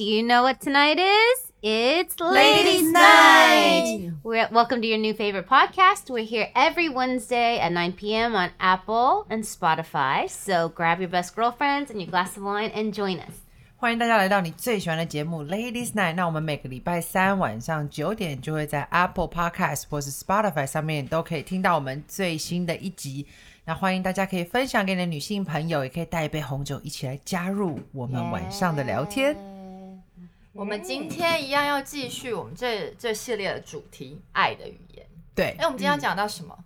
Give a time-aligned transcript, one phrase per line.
[0.00, 1.52] Do you know what tonight is?
[1.62, 4.12] It's Ladies' Night.
[4.22, 6.10] We're welcome to your new favorite podcast.
[6.10, 8.34] We're here every Wednesday at 9 p.m.
[8.34, 10.28] on Apple and Spotify.
[10.28, 13.42] So grab your best girlfriends and your glass of wine and join us.
[13.78, 16.14] 欢迎大家来到你最喜欢的节目 Ladies Night。
[16.14, 23.26] 那我们每个礼拜三晚上九点就会在 Apple Podcast 或是 Spotify 上面都可以听到我们最新的一集。
[23.66, 29.36] 那欢迎大家可以分享给你的女性朋友，也可以带一杯红酒一起来加入我们晚上的聊天。
[30.53, 35.05] 我们今天一样要继续我们这这系列的主题——爱的语言。
[35.33, 36.57] 对哎，，我们今天要讲到什么？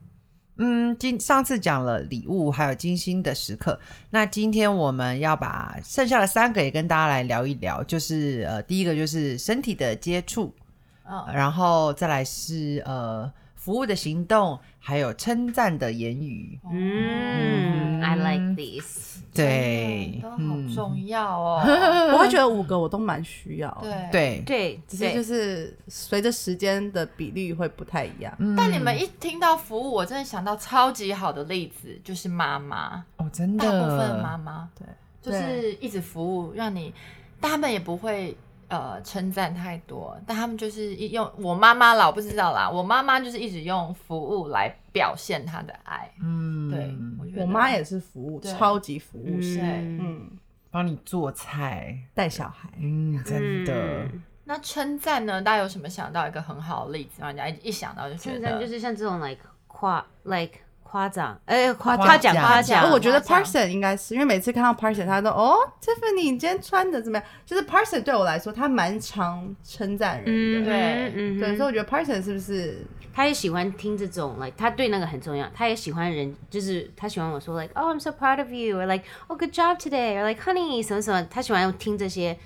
[0.57, 3.79] 嗯，今上次讲了礼物，还有精心的时刻。
[4.09, 10.55] 那今天我们要把剩下的三个也跟大家来聊一聊，就是呃，第一个就是身体的接触，
[11.03, 13.31] 嗯，然后再来是呃
[13.65, 16.59] 服务的行动，还有称赞的言语。
[16.71, 19.15] Mm, I like these.
[19.33, 21.63] 对，都好嗯，重要哦。
[22.13, 24.11] 我会觉得五个我都蛮需要，，对。
[24.11, 28.31] 对，对，只是就是随着时间的比例会不太一样。
[28.37, 34.87] 嗯但你们一听到服务，我真的想到超级好的例子，就是妈妈，哦，真的大，部分的妈妈对，
[35.23, 36.93] 就是一直服务，让你，
[37.41, 46.11] 但他们也不会呃称赞太多，但他们就是一用我妈妈啦，我不知道啦，我妈妈就是一直用服务来表现她的爱。
[46.21, 49.99] 嗯，对，我觉得我妈也是服务，超级服务是型，嗯。
[50.01, 50.31] 嗯，
[50.71, 54.23] 帮你做菜，带小孩，嗯，真的，嗯。
[54.47, 55.41] 那称赞呢？
[55.41, 58.35] 大家有什么想到一个很好的例子，让人家一一想到就觉得。
[58.35, 62.91] 称赞就是像这种 like 夸 like 夸奖，哎，夸夸夸奖奖夸奖。
[62.91, 67.27] 我觉得 Parson 应该是因为每次看到 Parson，他都哦，Tiffany 你今天穿的怎么样？
[67.45, 79.51] 就是 Parson 对我来说，他蛮常称赞人嗯，的，对嗯对，所以我觉得 Parson 是不是他也喜欢听这种，like 他对那个很重要，他也喜欢人，就是他喜欢我说 like oh I'm so proud of you，or like oh good
[79.51, 82.37] job today，or like honey 什么什么，他喜欢听这些。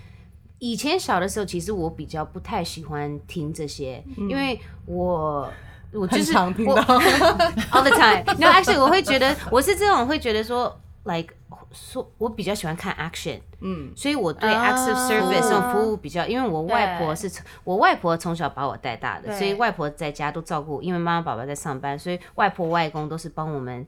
[0.62, 5.50] 以前小的时候，其实我比较不太喜欢听这些，因为我
[5.94, 6.82] 我就很是我常听到？
[7.72, 8.24] all the time。
[8.38, 11.34] No, actually，我会觉得我是这种会觉得说，like
[11.72, 23.86] 说，我比较喜欢看 action，嗯，所以我对啊 acts of service 这种服务比较，因为我外婆是从我外婆从小把我带大的，所以外婆在家都照顾，因为妈妈爸爸在上班，所以外婆外公都是帮我们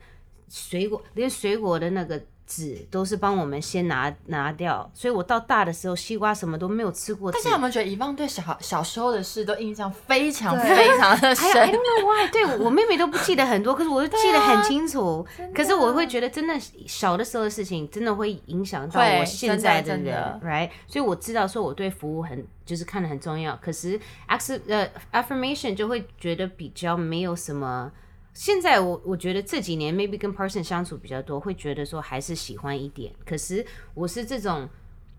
[0.50, 2.22] 水果，连水果的那个。
[2.52, 7.38] 纸都是帮我们先拿拿掉，所以我到大的时候，西瓜什么都没有吃过纸。
[7.38, 15.26] 大家有没有觉得以望对小小时候的事都印象非常非常的深 don't？know why，对我妹妹都不记得很多，可是我就记得很清楚。
[15.56, 16.54] 可是我会觉得，真的
[16.86, 20.70] 小的时候的事情，真的会影响到我现在真的人的，right？
[20.88, 23.98] 所以我知道说我对服务很就是看得很重要，可是
[24.28, 27.90] act 呃 affirmation 就会觉得比较没有什么。
[28.34, 33.14] 现在我我觉得这几年 maybe 跟 person 相处比较多，会觉得说还是喜欢一点。
[33.26, 34.70] 可是我是这种，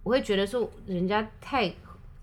[0.02, 1.72] 我会觉得说人家太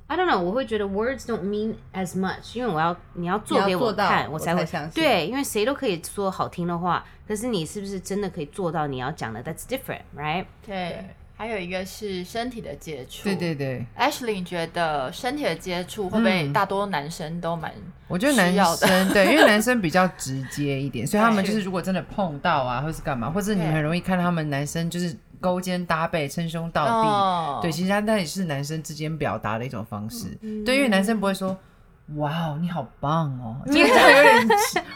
[0.07, 10.47] I don't know，我会觉得 words don't mean as much，因为我要你要做给你要做到看，我才会才相信对，因为谁都可以说好听的话，可是你是不是真的可以做到你要讲的？That's different，right？
[10.65, 11.05] 对，
[11.39, 13.23] 还有一个是身体的接触。
[13.23, 17.73] 对对对，Ashley，你觉得身体的接触会不会大多男生都蛮？
[18.09, 27.07] 我觉得男生对，因为男生比较直接一点，所以他们就是如果真的碰到啊，或是干嘛，或者你很容易看到他们男生就是勾肩搭背、称兄道弟。
[27.07, 30.37] 哦对，其实他那也是男生之间表达的一种方式。
[30.41, 31.57] 嗯对，因为男生不会说
[32.15, 34.47] “哇哦，你好棒哦”，你这个就会有点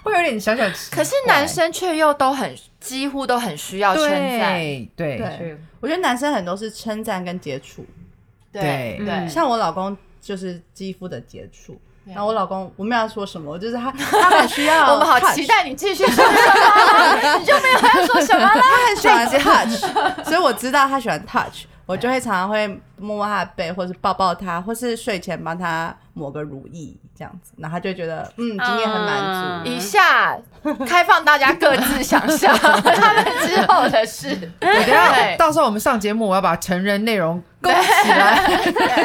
[0.04, 0.64] 会有点小小。
[0.92, 4.54] 可是男生却又都很几乎都很需要称赞。
[4.56, 5.18] 对对。
[5.18, 7.86] 对，我觉得男生很多是称赞跟接触，
[8.52, 11.80] 对对对，像我老公就是肌肤的接触。
[12.06, 12.14] 对。
[12.14, 18.50] 然后我老公，我没有要说什么，就是他， 他很需要我们好期待你继续说什么，你就没有要说什么了。
[18.60, 22.68] 他很喜欢 touch，所以我知道他喜欢 touch，我就会常常会
[22.98, 29.70] 摸摸他的背，或是抱抱他，或是睡前帮他抹个乳液这样子，然后他就会觉得嗯，今天很满足。
[29.70, 30.38] 以下
[30.88, 34.34] 开放大家各自想象他们之后的事。
[34.60, 38.48] 等一下到时候我们上节目，我要把成人内容勾起来。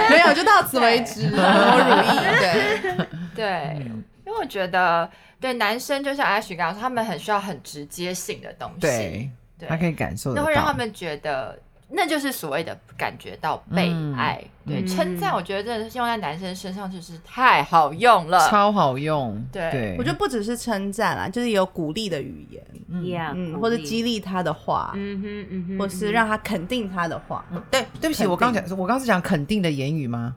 [0.08, 2.38] 没有，就到此为止，抹乳液。
[2.38, 3.86] 对，对，
[4.25, 5.10] 因为我觉得
[5.40, 11.58] 对男生就像 Ash 刚刚说，他们很需要很直接性的东西，对，对他可以感受得到，那会让他们觉得。
[11.90, 14.87] 那就是所谓的感觉到被爱，对嗯。
[14.87, 18.46] 称赞，我觉得真的是用在男生身上就是太好用了。
[18.49, 19.43] 超好用。
[19.50, 19.70] 对。
[19.70, 30.37] 对，我觉得不只是称赞啦，就是有鼓励的语言，Yeah，嗯，或者激励他的话，嗯哼嗯哼，或是让他肯定他的话，对，对不起，我刚讲，我刚是讲肯定的言语吗？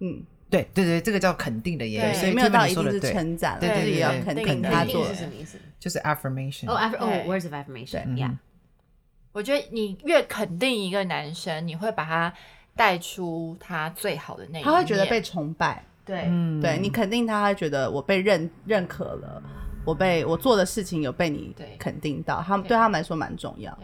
[0.00, 5.04] 嗯，对对对，这个叫肯定的言语，所以没有到一定是说的对，称赞啦，对对就是也要对肯对定他做。
[5.04, 5.58] 肯定是什么意思？
[5.78, 6.68] 就是 affirmation。
[6.68, 8.34] 哦，aff 哦对，words of affirmation，嗯 yeah，
[9.32, 12.32] 我觉得你越肯定一个男生，你会把他
[12.74, 14.64] 带出他最好的那一面。
[14.64, 19.42] 他会觉得被崇拜，对，嗯对你肯定他，他会觉得我被认认可了，
[19.84, 23.76] 我被我做的事情有被你肯定到，他们对对他们来说蛮重要。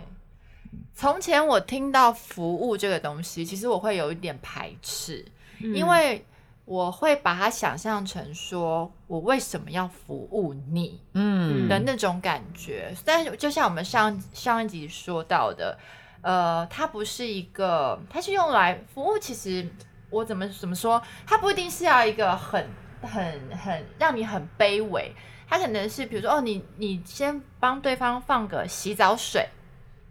[0.94, 5.24] 从前我听到服务这个东西，其实我会有一点排斥，
[5.60, 6.24] 因为
[6.64, 12.94] 我会把它想象成说我为什么要服务你嗯的那种感觉。
[13.04, 15.78] 但是就像我们上上一集说到的，
[16.22, 19.18] 呃，它不是一个，它是用来服务。
[19.18, 19.68] 其实
[20.08, 22.66] 我怎么怎么说，它不一定是要一个很
[23.02, 25.12] 很很让你很卑微，
[25.46, 29.46] 它可能是比如说哦，你你先帮对方放个洗澡水。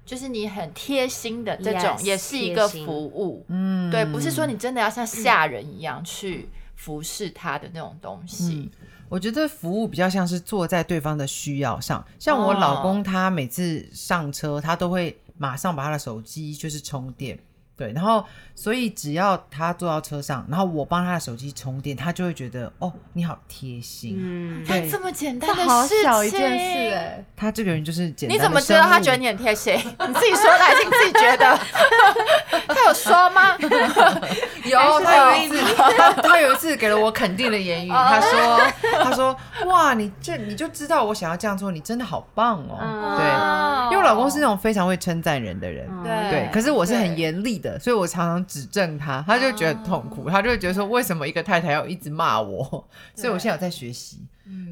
[0.06, 3.90] 就是你很贴心的这种 Yes，也是一个服务，嗯。
[3.90, 8.70] 对，不是说你真的要像下人一样去服侍他的那种东西。
[9.10, 17.38] 我觉得服务比较像是坐在对方的需要上，像我老公哦他每次上车，他都会马上把他的手机就是充电，
[17.76, 18.24] 对，然后
[18.54, 24.16] 所以只要他坐到车上，然后我帮他的手机充电，他就会觉得哦，你好贴心。
[24.20, 28.38] 嗯，他这么简单的好事情，小一件事哎、他这个人就是简单。
[28.38, 29.28] 你怎么知道他觉得你？
[29.28, 29.74] 很贴心？
[29.74, 31.60] 你自己说的还是你自己觉得？
[32.68, 33.58] 他有说吗？
[34.66, 38.62] 有，他有一次，他他有一次给了我肯定的言语，他说，
[39.04, 39.36] 他说，
[39.66, 42.78] 哇，你这你就知道我想要这样做，你真的好棒哦。
[42.80, 52.64] 嗯对，哦因为我老公是那种非常会称赞人的人，对对，可是我是很严厉的，所以我常常指正他，他就觉得很痛苦，他就会觉得说，为什么一个太太要一直骂我？
[53.16, 54.20] 所以我现在有在学习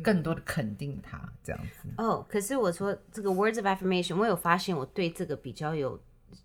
[0.03, 1.89] 更多的肯定他，这样子。
[1.97, 5.99] 哦，可是我说这个 words of affirmation，我有发现我对这个比较有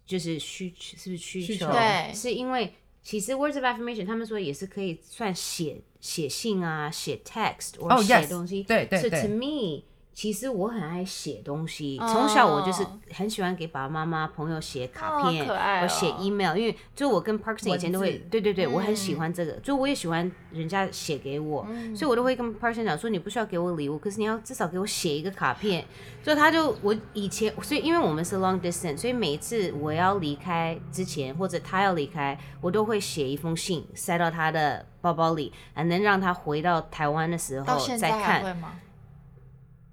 [0.06, 1.46] 就是需求，是不是需求？
[1.46, 2.72] 需求对是因为
[3.02, 8.62] 其实 words of affirmation 他们说也是可以算写写信啊，写 text 或哦写东西。
[8.62, 9.84] 对对 So 对 to me，
[10.16, 12.82] 其实我很爱写东西，哦从小我就是
[13.12, 25.84] 很喜欢给爸爸妈妈、朋友写卡片，我写 email，因为就我跟 Parkson 以前都会对对对，我很嗯喜欢这个，就我也喜欢人家写给我，所以我都会跟 Parkson 讲说，你不需要给我礼物，可是你要至少给我写一个卡片。
[26.22, 38.42] 所以他就我以前，所以因为我们是 long distance，所以每一次我要离开之前，或者他要离开，我都会写一封信塞到他的包包里，能让他回到台湾的时候到现在再看还。
[38.42, 38.72] 会吗？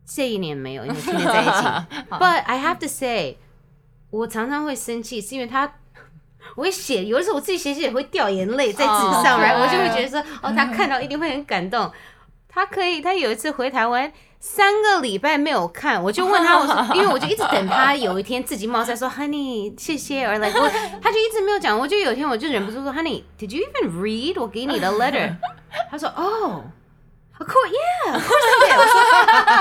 [0.06, 1.52] 这一年没有，因为天天在一起。
[2.10, 3.38] But I have to say，
[4.10, 5.74] 我常常会生气，是因为他。
[6.56, 8.92] 我会写，有的时候我自己写写会掉眼泪在纸
[9.24, 11.90] 上，哦然后我就会觉得说，哦，他看到一定会很感动。
[12.50, 20.70] 他可以，他有一次回台湾三个礼拜没有看，我就问他，我说，因为我就一直等他有一天自己冒出来说，Honey，谢谢 like 我，
[21.02, 25.34] 他就一直没有讲，我就有一天我就忍不住说，Honey，did you even read 我给你的 letter？
[25.90, 26.66] 他说，哦。
[27.43, 28.75] Of course, yeah, of course I did.
[28.77, 28.99] 我说，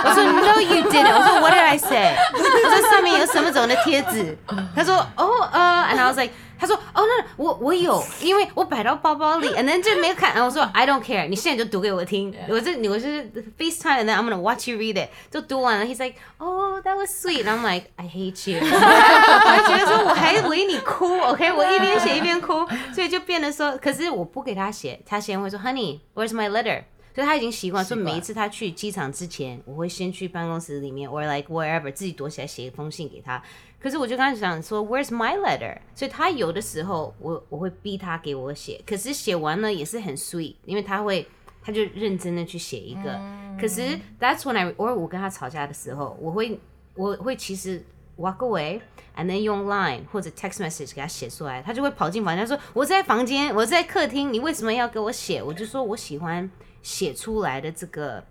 [0.04, 1.14] 我说 No, you didn't.
[1.14, 2.16] 我说 What did I say?
[2.34, 4.36] 我说上面有什么种的贴纸？
[4.76, 10.34] 他说哦呃，and I was like，他说哦那我我有，因为我摆到包包里，and then 就没有看。
[10.34, 12.36] 然后我说 I don't care，你现在就读给我听。
[12.50, 15.10] 我这我是 FaceTime，and then I'm gonna watch you read it。
[15.30, 18.60] 就读完了，He's like oh that was sweet，and I'm like I hate you。
[18.60, 26.82] 我觉得说我还为你哭，OK，我一边写一边哭，所以就变得说，可是我不给他写，他先会说 Honey，where's my letter？
[27.15, 33.43] 所以他已经习惯，说每一次他去机场之前，我会先去办公室里面，or like wherever 自己躲起来写一封信给他。
[33.79, 35.77] 可是我就跟他讲说，Where's my letter？
[35.95, 41.29] 所以他有的时候我我会逼他给我写，可是写完了也是很 sweet，因为他会
[41.63, 43.21] 他就认真的去写一个。
[43.61, 43.83] 可是
[44.19, 46.59] That's when I or 我跟他吵架的时候，我会
[46.95, 47.85] 我会其实
[48.17, 48.81] walk away。
[49.15, 56.51] and then 用 Line 或者 text message 给他写出来，他就会跑进房间说：“我在房间，我在客厅，你为什么要给我写？”我就说我喜欢
[56.83, 58.25] 写出来的这个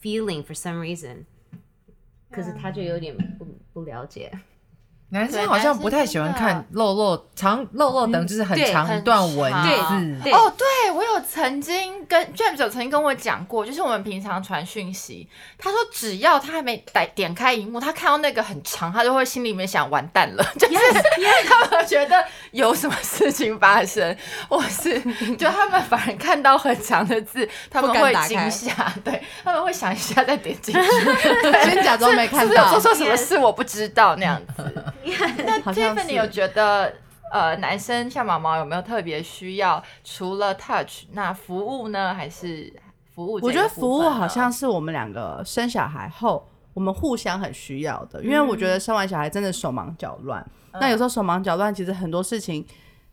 [0.00, 1.24] feeling for some reason。
[2.30, 4.32] 可是他就有点不不了解，
[5.10, 10.30] 男生好像不太喜欢看肉肉长肉肉等，就是很对长一段文字。
[10.32, 20.74] 哦，对我有曾经跟 James 有曾经跟我讲过，就是我们平常传讯息，他说只要他还没点点开荧幕，他看到那个很长，他就会心里面想完蛋了， 就是
[21.48, 22.16] 他们觉得
[22.50, 24.16] 有什么事情发生，
[24.48, 25.00] 或是
[25.38, 30.80] 就他们反而看到很长的字，他们会惊吓，对他们会想一下再点进去，
[31.62, 32.80] 先假装没看到是不是有做。
[32.80, 34.84] 错什么事我不知道那样子。
[35.46, 36.92] 那好像 Tiffany 有觉得
[37.32, 39.82] 呃，男生像毛毛有没有特别需要？
[40.04, 42.14] 除了 touch，那服务呢？
[42.14, 42.72] 还是
[43.14, 43.40] 服务？
[43.42, 50.44] 我觉得服务好像是我们两个生小孩后，我们互相很需要的，因为我觉得生完小孩真的手忙脚乱。
[50.78, 52.64] 那有时候手忙脚乱，其实很多事情，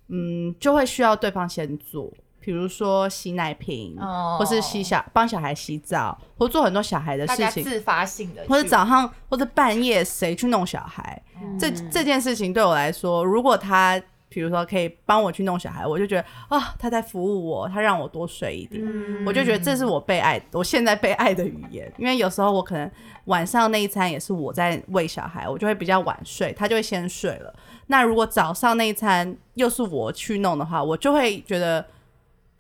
[0.10, 2.12] 嗯，就会需要对方先做，
[2.44, 7.64] 比如说洗奶瓶，哦或是洗小帮小孩洗澡，或做很多小孩的事情。
[7.64, 11.22] 自发性的，或者早上或者半夜谁去弄小孩，
[11.58, 21.90] 这这件事情对我来说，如果他比如说可以帮我去弄小孩，我就觉得啊，他在服务我，他让我多睡一点，嗯我就觉得这是我被爱，我现在被爱的语言。
[21.98, 22.90] 因为有时候我可能
[23.26, 27.54] 晚上那一餐也是我在喂小孩，我就会比较晚睡，他就会先睡了。
[27.88, 31.86] 那如果早上那一餐又是我去弄的话，我就会觉得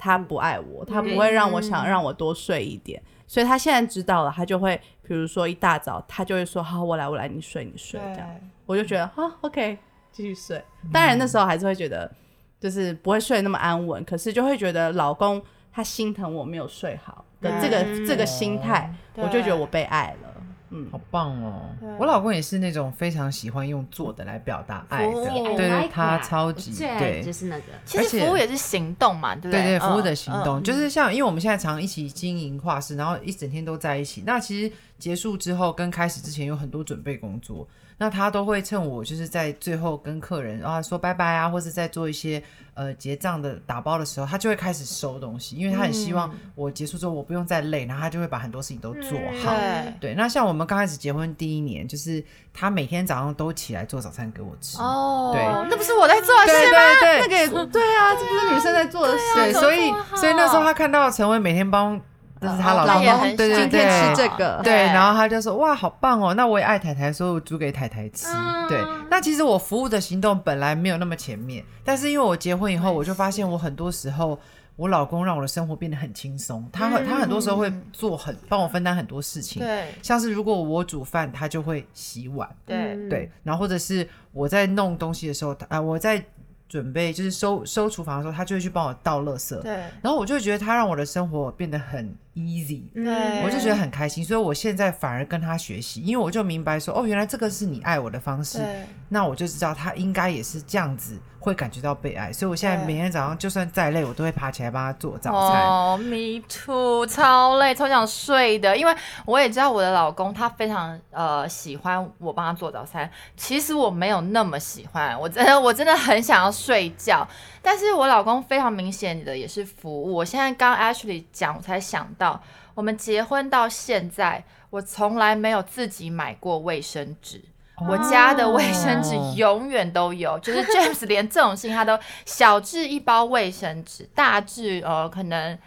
[0.04, 3.02] 他不爱我，他不会让我想让我多睡一点。
[3.26, 8.30] 所以他现在知道了，他就会比如说一大早，他就会说：“好，我来，我来，你睡，你睡。”这样。
[8.66, 9.78] 我就觉得啊，OK，
[10.12, 10.62] 继续睡。
[10.92, 12.12] 当然那时候还是会觉得，
[12.60, 15.42] 就是不会睡那么安稳，可是就会觉得老公
[15.72, 20.33] 他心疼我没有睡好的这个嗯这个心态，我就觉得我被爱了。
[20.74, 21.70] 嗯，好棒哦！
[22.00, 25.14] 我老公也是那种非常喜欢用做的来表达爱的，
[25.56, 27.22] 对对他超级爱对。
[27.24, 27.64] 就是那个。
[27.86, 29.62] 其而且实服务也是行动嘛，对不对？
[29.62, 30.64] 对对，服务嗯的行动、嗯。
[30.64, 34.24] 就是像，因为我们现在常一起经营画室，然后一整天都在一起。
[34.26, 42.42] 那其实结束之后跟开始之前有很多准备工作，那他都会趁我就是在最后跟客人啊说拜拜啊，或是在做一些
[42.74, 49.54] 呃结账的打包的时候，他就会开始收东西，因为他很希望我结束之后我不用再累，然后他就会把很多事情都做好。
[49.54, 52.24] 对对，那像我们刚开始结婚第一年，就是
[52.54, 54.78] 他每天早上都起来做早餐给我吃。
[54.80, 56.80] 哦，对那不是我在做的对事吗？
[57.00, 59.24] 对对，那个也对啊，这不是女生在做的事。
[59.36, 62.00] 对，所以所以那时候他看到陈伟每天帮，
[62.44, 64.86] 就是她老公，老公对对今天对吃这个，对，对。
[64.88, 68.28] 然后他就说哇，好棒哦，那我也爱太太，所以我煮给太太吃。
[68.68, 74.38] 对，那其实我服务的行动本来没有那么前面，但是因为我结婚以后，我就发现我很多时候。
[74.76, 79.90] 我老公让我的生活变得很轻松，他很、他很多时候会做很帮我分担很多事情，对。
[80.02, 82.98] 像是如果我煮饭，他就会洗碗，对。
[83.08, 86.26] 对，然后或者是我在弄东西的时候，啊、我在
[86.74, 89.74] 准备就是收收厨房的时候，他就会去帮我倒垃圾，对。
[90.02, 98.60] 然后我就觉得他让我的生活变得很 easy，对，我就觉得很开心，所以我现在反而跟他学习，因为我就明白说，哦，原来这个是你爱我的方式，
[99.08, 105.62] 那我就知道他应该也是这样子会感觉到被爱，所以我现在每天早上就算再累，我都会爬起来帮他做早餐。
[105.68, 108.78] 哦，me too，超累，超想睡的。
[108.78, 108.96] 因为
[109.26, 117.28] 我也知道我的老公他非常呃喜欢我帮他做早餐，其实我没有那么喜欢，我真的我真的很想要睡觉。
[117.62, 120.14] 但是我老公非常明显的也是服务。
[120.14, 122.42] 我现在刚 Ashley 讲，我才想到，
[122.74, 127.42] 我们结婚到现在，我从来没有自己买过卫生纸。
[127.90, 135.58] 我家的卫生纸哦永远都有，就是 James 连这种事情他都小至一包卫生纸，大至呃可能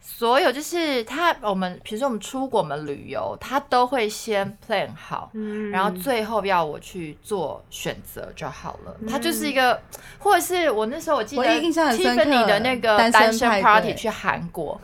[0.00, 5.30] 所有就是他我们比如说我们出国我们旅游，他都会先 plan 好，
[5.70, 8.96] 然后最后要我去做选择就好了。
[9.08, 9.80] 他就是一个，
[10.18, 14.80] 或者是我那时候我记得 Tiffany 的那个单身 party 去韩国。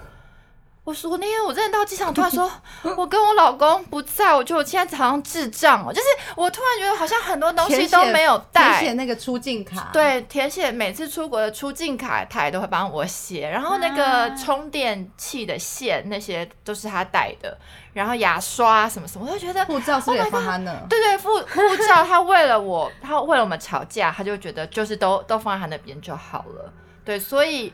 [0.85, 2.51] 我说我那天我真的到机场，突然说，
[2.97, 13.49] 我跟我老公不在，我觉得我现在好像智障哦，就是我突然觉得好像很多东西都没有带，填写那个出境卡，，对，填写每次出国的出境卡，他也都会帮我写。
[13.49, 17.57] 然后那啊个充电器的线，那些都是他带的。
[17.93, 20.75] 然后牙刷什么什么，我就觉得，护照是也放他那？
[20.89, 26.73] 对对，护护照，他为了我，他为了我们吵架，他就觉得就是都都放在他那边就好了。
[27.05, 27.73] 对，所以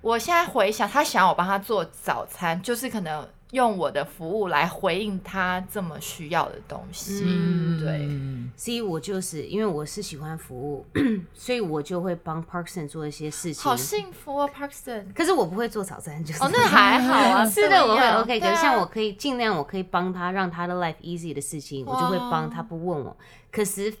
[0.00, 7.22] 我现在回想，他想要我帮他做早餐，就是可能用我的服务来回应他这么需要的东西。
[7.24, 8.06] 嗯对。
[8.08, 10.86] 嗯所以我就是因为我是喜欢服务，
[11.34, 13.62] 所以我就会帮 Parkson 做一些事情。
[13.62, 15.12] 好幸福啊，Parkson。
[15.14, 18.40] 可是我不会做早餐，就是哦，那还好啊， 是的，我会 OK。
[18.40, 23.14] 可是像我可以尽量，我可以帮他让他的 life easy 的事情，我就会帮他，不问我。
[23.52, 23.92] 可是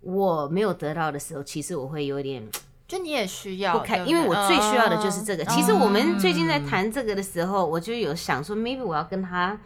[0.00, 2.42] 我没有得到的时候，其实我会有点
[2.90, 5.44] 就你也需要不开，因为我最需要的就是这个。
[5.44, 9.56] 其实我们最近在嗯谈这个的时候，我就有想说，maybe 我要跟他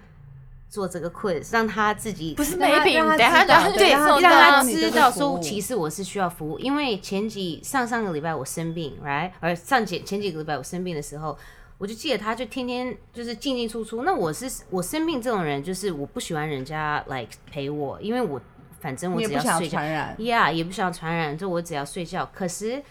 [0.68, 11.38] 做这个 quiz，让他自己不是 maybe，让他等下知道对，对让他知道说，其实我是需要服务，因为前几上上个礼拜我生病，right，而上前前几个礼拜我生病的时候，
[11.78, 14.02] 我就记得他就天天就是进进出出。
[14.02, 18.40] 那我是我生病这种人，就是我不喜欢人家来陪我，因为我
[18.80, 20.14] 反正我只要睡觉传染。
[20.18, 22.28] ，yeah，也不想传染，就我只要睡觉。
[22.34, 22.82] 可是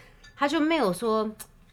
[0.44, 1.30] 他就没有说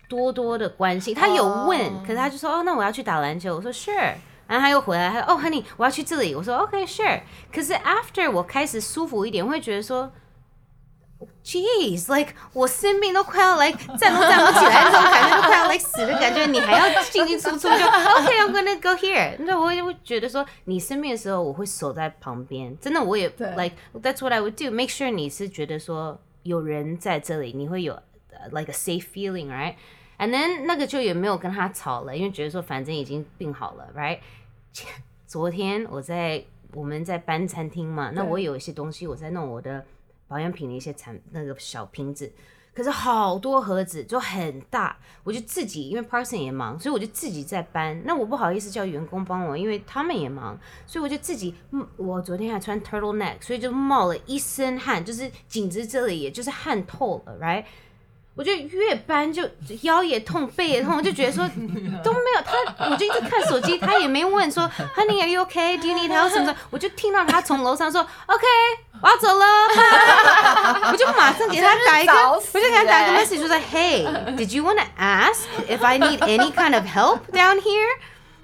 [0.08, 4.13] 多多的关心，他有问哦可是他就说哦，那我要去打篮球，我说 sure。
[4.48, 7.22] 然后他又回来，他说：“哦，honey，我要去这里。”我说：“OK，sure。”
[7.54, 10.12] 可是 after 我开始舒服一点，我会觉得说
[11.42, 19.38] ，Jeez，like 我生病都快要 like 站都站不起来，那种感觉都快要 like 死的感觉，你还要进进出出，就 OK，I'm、gonna go here。
[19.40, 24.70] 那我也会觉得说，你生病的时候，我会守在旁边，真的我也 like that's what I would do。
[24.70, 28.01] Make sure 你是觉得说有人在这里，你会有、呃
[28.52, 34.20] like a safe feeling，right？And then 那个就也没有跟他吵了，因为觉得说反正已经病好了，right？
[35.28, 39.86] 昨天我在我们在搬餐厅嘛，那我有一些东西我在弄我的
[40.28, 42.32] 保养品的一些产那个小瓶子，
[42.74, 48.02] 可是好多盒子就很大，我就自己因为 Parson 也忙，所以我就自己在搬。
[48.06, 51.56] 那我不好意思叫员工帮我，因为他们也忙，所以我就自己。
[51.72, 57.66] 嗯我昨天还穿 turtleneck，所以就冒了一身汗，就是颈子这里也就是汗透了，right？
[58.34, 59.44] 我就越搬就
[59.82, 61.46] 腰也痛，背也痛，我就觉得说
[62.02, 64.64] 都没有他，我就一直看手机，他也没问说
[64.96, 65.78] Honey are you okay?
[65.80, 66.30] Do you need help?
[66.30, 68.46] 什么什么，我就听到他从楼上说 OK，
[69.02, 69.46] 我要走了，
[70.92, 74.06] 我就马上给他打一个，我就给他打一个欸 message 说 Hey,
[74.38, 77.88] did you want to ask if I need any kind of help down here？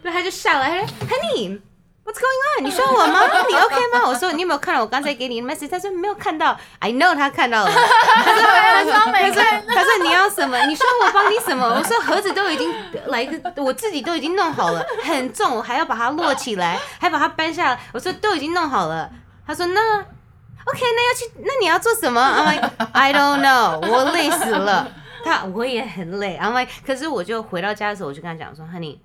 [0.03, 1.59] 然后他就下来，他说 Honey。
[2.07, 2.63] What's going on？
[2.63, 3.19] 你说我吗？
[3.49, 4.07] 你 OK 吗？
[4.07, 5.69] 我说你有没有看到我刚才给你的 message？
[5.69, 6.57] 他说没有看到。
[6.79, 7.69] I know 他看到了。
[7.69, 10.57] 他说他说没看他说你要什么？
[10.67, 11.67] 你说我帮你什么？
[11.67, 12.73] 我说盒子都已经
[13.07, 17.79] 来个，我自己都已经弄好了，很重，我还要把它摞起来，还把它搬下来。
[17.91, 19.09] 我说都已经弄好了。
[19.45, 24.89] 他说那 OK，那要去，那你要做什么？I'm like I don't know，我累死了。
[25.25, 26.39] 他我也很累。
[26.41, 28.97] I'm like，可是我就回到家的时候，我就跟他讲说，Honey，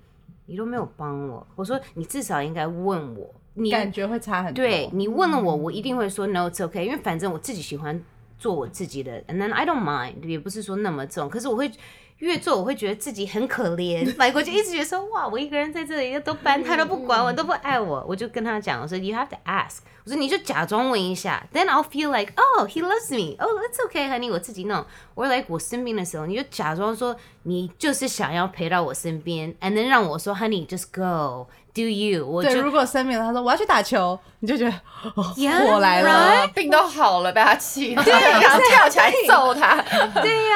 [0.45, 1.45] 你都没有帮我。
[1.55, 4.63] 我说你至少应该问我，你感觉会差很多。
[4.63, 8.01] 对你问了我，我一定会说 no it's okay，因为反正我自己喜欢
[8.37, 11.71] 做我自己的，and then I don't mind，也不是说那么重，可是我会
[12.19, 25.45] 越做，我会觉得自己很可怜，买过就一直觉得说哇，我一个人在这里都搬，他都不管我，都不爱我，我就跟他讲，我说 you have to ask，我说你就假装问一下，then I'll feel like oh he loves me，oh it's okay honey，我自己弄，我 like
[25.49, 31.47] 我生病的时候，你就假装说你就是想要陪到我身边，and then 让我说 honey just go。
[31.75, 32.23] Do you？
[32.23, 34.71] 我对，就如果生病了，他说我要去打球，你就觉得
[35.15, 36.41] 哦 Yeah，火来 right？
[36.41, 36.47] 了。
[36.49, 39.81] 病都好了，被他气，对，然后跳起来揍他。
[40.21, 40.55] 对呀、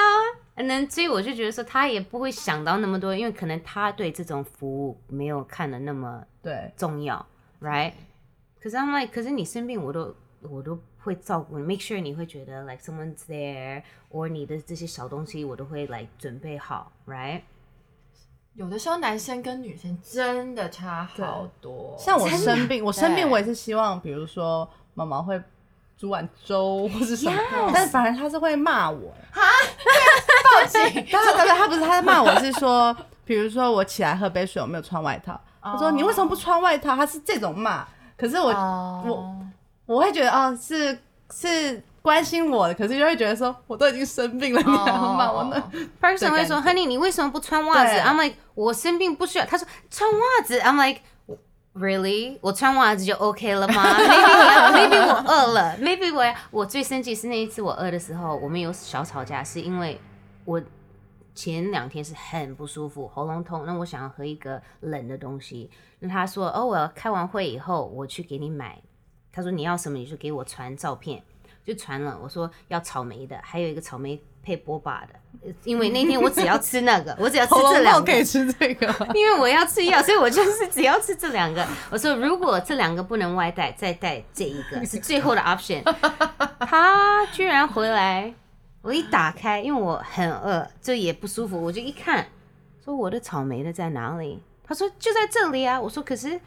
[0.57, 7.23] 嗯，那所以我就觉得说，他也不会想到那么多，因为可能他对这种服务没有看的那么对，重要
[7.61, 7.93] ，right？
[8.59, 17.41] 可是他们，可是你生病，我都我都会照顾你，make sure 你会觉得 like someone's there，or 你的这些小东西我都会来准备好，right？
[18.55, 25.39] 有的时候男生跟女生真的差好多，像我生病，我生病我也是希望，比如说妈妈会
[25.99, 27.35] 煮碗粥或是什么
[27.73, 29.11] 但是反而他是会骂我。
[29.33, 30.79] 报警。
[30.93, 36.95] 对对对，他不是他在骂我是说，比如说我起来喝杯水，我没有穿外套，他说你为什么不穿外套？
[36.95, 37.83] 他是这种骂，
[38.15, 38.49] 可是我
[39.05, 39.35] 我
[39.87, 40.97] 我会觉得哦是
[41.33, 49.45] 是关心我的，可是就会觉得说我都已经生病了，你还要骂我呢 person 会说，Honey，你为什么不穿袜子？I'm like，我生病不需要。
[49.45, 51.01] 他说穿袜子，I'm like。
[51.77, 52.39] Really？
[52.41, 53.83] 我穿袜子就 OK 了吗
[54.73, 59.99] ？Maybe 我 饿了，Maybe 我我最生气是那一次我饿的时候，我们有小吵架，是因为
[60.43, 60.61] 我
[61.35, 68.81] 前两天是很不舒服，喉咙痛，那我想要喝一个冷的东西，那他说哦，我要开完会以后我去给你买，
[69.31, 71.21] 他说你要什么你就给我传照片，
[71.63, 78.23] 就传了，我说要草莓的，还有一个草莓配波霸的，呃因为那天我只要吃那个，我只要吃这两个痛可以。
[78.23, 79.07] 吃这个？
[79.13, 81.67] 因为我要吃药，所以我就是只要吃这两个。
[81.89, 85.83] 我说如果这两个不能外带，再带这一个是最后的 option。
[86.65, 88.33] 他居然回来，
[88.81, 92.25] 我一打开，因为我很饿，这也不舒服，我就一看，
[92.85, 94.41] 说我的草莓的在哪里？
[94.63, 95.77] 他说就在这里啊。
[95.81, 96.39] 我说可是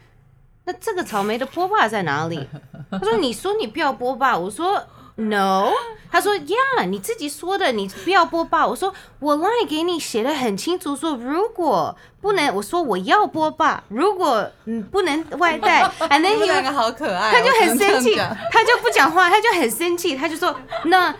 [0.63, 2.49] 那这个草莓的波霸在哪里？
[2.89, 4.83] 他说你说你不要波霸，我说
[5.29, 5.71] no。
[6.11, 8.67] 他说呀，你自己说的，你不要播报。
[8.67, 20.53] 我说我 line 给你写的很清楚，说如果不能，我说我要播报，如果嗯不能外带， and then he 两个好可爱哦，他就很生气他就不讲话，他就很生气，他就说
[20.83, 21.15] 那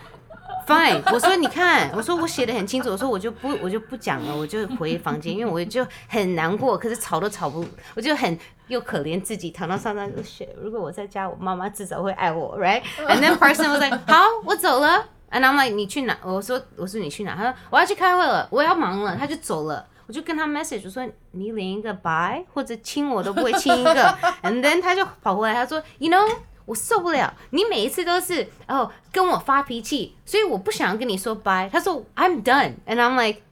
[0.66, 1.00] fine。
[1.10, 8.38] 我说你看，我说我写的很清楚，我说我就不我就不讲了，我就回房间，因为我就很难过，可是吵都吵不，我就很
[8.72, 10.48] 又可怜自己，躺到上上就 shit。
[10.58, 15.08] 如果我在家，我妈妈至少会爱我，right？And then person was like 好，我走了。
[15.30, 16.16] And I'm like 你去哪？
[16.22, 17.34] 我说我说你去哪？
[17.36, 19.86] 他说我要去开会了，我要忙了，他就走了。
[20.06, 23.94] 我就跟他 message 说你连一个 bye 或者亲我都不会亲一个，
[24.42, 26.26] and then 他就跑回来，他说 you know
[26.64, 31.68] 我受不了，你每一次都是哦跟我发脾气，所以我不想跟你说 bye。
[31.70, 33.42] 他说 I'm done，and I'm like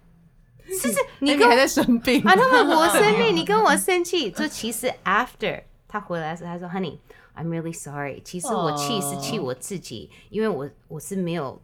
[0.69, 8.21] 是是你跟我哎你还在生病啊，他们我生病，你跟我生气，这其实 after 他回来的时候，他说 Honey。I'm really sorry。
[8.23, 11.61] 其实我气是气我自己，因为我我是没有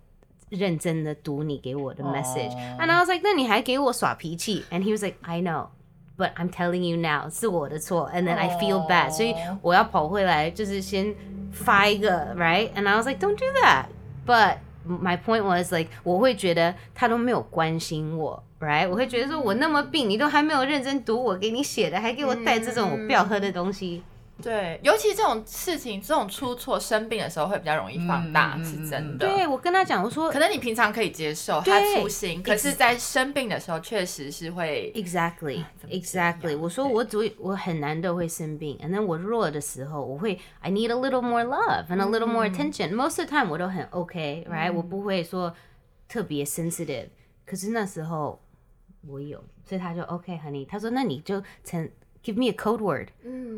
[0.49, 4.65] 认真的读你给我的 message。And I was like，那你还给我耍脾气？
[4.69, 11.15] And he was like, I know。But I'm telling you now，是我的错，and then I feel bad，、所以我要跑回来，就是先
[11.53, 18.88] 发一个，right？And I was like, don't do that。But my point was like，我会觉得他都没有关心我，right？
[18.88, 24.02] 我会觉得说我那么病，你都还没有认真读我给你写的，还给我带这种我不要喝的东西。
[24.42, 29.26] 对，尤其这种事情，这种出错、生病的时候会比较容易放大，是真的。
[29.26, 36.56] 对我跟他讲，我说可能你平常可以接受他粗心，可是，在生病的时候，确实是会 Exactly, exactly。
[36.56, 42.94] 我说我只会我很难都会生病，and then 我弱的时候，我会 I need a little more love and a little more attention.
[42.94, 45.54] Most of the time 我都很 OK, right？、我不会说
[46.08, 47.08] 特别 sensitive。
[47.46, 48.38] 可是那时候
[49.06, 50.66] 我有，所以他就 OK, honey。
[50.66, 51.88] 他说那你就成
[52.26, 53.08] give me a code word。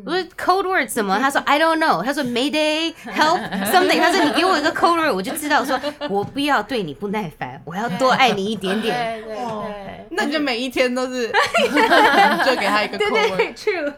[0.05, 1.17] 我说 code word 什么？
[1.17, 2.03] 他说 I don't know。
[2.03, 3.99] 他说 Mayday help something。
[3.99, 5.79] 他说你给我一个 code word，我就知道说
[6.09, 9.23] 我不要对你不耐烦，我要多爱你一点点。
[9.23, 10.07] 对对对。
[10.11, 11.27] 那你就每一天都是
[12.45, 13.53] 就给他一个口味。
[13.55, 13.93] ，true。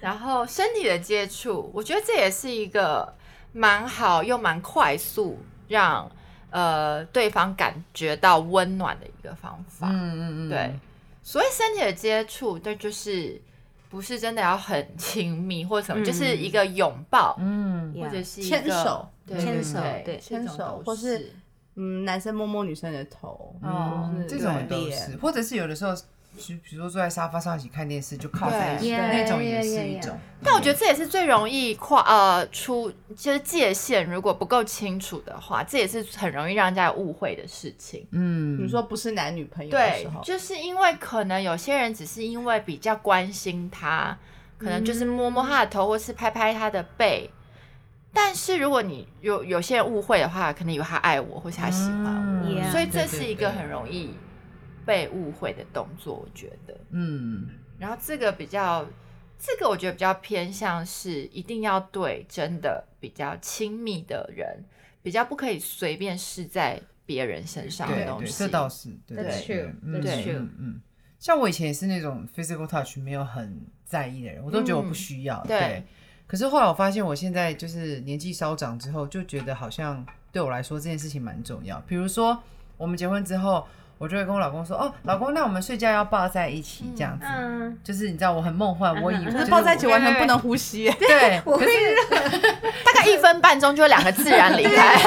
[0.00, 3.14] 然后身体的接触，我觉得这也是一个
[3.52, 6.08] 蛮好又蛮快速让
[6.50, 9.88] 呃对方感觉到温暖的一个方法。
[9.90, 10.74] 嗯嗯嗯，对，
[11.22, 13.40] 所谓身体的接触，对，就是
[13.88, 19.08] 不是真的要很亲密或什么，就是一个拥抱，嗯，或者是一牵个手。
[19.26, 21.32] 对牵手对牵手或是
[21.74, 25.92] 嗯，男生摸摸女生的头，哦这种也都是，或者是有的时候，
[26.36, 30.18] 就比如说坐在沙发上一起看电视，就靠在一起，对那种也是 yeah, 一 yeah, 种。
[30.42, 38.06] 但我觉得这也是最容易跨呃出，就是界限如果不够清楚的话，这也是很容易让人家误会的事情。
[38.10, 44.16] 嗯，比如说不是男女朋友的对时候，，就是因为可能有些人只是因为比较关心他，
[44.58, 47.30] 可能就是摸摸他的头，或是拍拍他的背。
[48.12, 54.14] 但是如果你有有些人误会的话，可能以为他爱我，或是他喜欢我，嗯所以这是一个很容易
[54.86, 56.74] 被误会的动作，我觉得。
[56.90, 58.86] 嗯然后这个比较，
[59.38, 64.64] 这个我觉得比较偏向是一定要对真的比较亲密的人，
[65.02, 68.32] 比较不可以随便试在别人身上的对对，东西。
[68.38, 70.80] 这倒是对 That's 对 true, 嗯 that's 嗯 true 嗯嗯。
[71.18, 75.42] 像我以前也是那种 physical touch 没有很在意的人，我都觉得我不需要。
[75.44, 75.84] 对对。
[76.26, 81.78] 可是后来我发现，我现在就是年纪稍长之后，就觉得好像对我来说这件事情蛮重要。
[81.86, 82.42] 比如说，
[82.76, 83.64] 我们结婚之后，
[83.98, 87.24] 我就会跟我老公说：“哦，老公，那我们睡觉要抱在一起，这样子。
[87.26, 90.90] 嗯，就是你知道，我很梦幻，我以为就是是抱在一起完全不能呼吸。
[90.98, 91.66] 对，可是
[92.84, 94.98] 大概一分半钟就两个自然离开。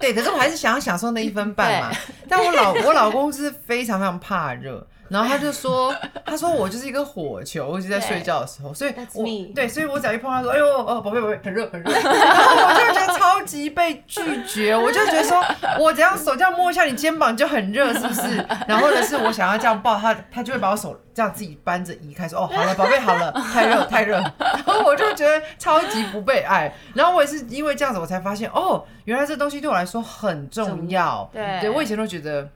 [0.00, 1.92] 对，可是我还是想要享受那一分半嘛。
[2.28, 5.94] 但我老我老公是非常非常怕热，然后他就说，
[6.24, 15.44] 他说我就是一个火球，我一直在睡觉的时候，所以我对，所以我只要一碰他说，哎呦哦，宝贝宝贝，很热很热，然后我就觉得超级被拒绝，我就觉得说
[15.78, 18.36] 我只要手这样摸一下你肩膀就很热，是不是？
[18.66, 31.60] 然后或者是我想要这样抱他，他就会把我手这样自己扳着移开，说哦好了，宝贝好了， 太热太热，然后我就觉得超级不被爱，然后我也是因为这样子，我才发现哦，原来这东西对我来说很重要，对。
[31.60, 32.48] 对我以前都觉得。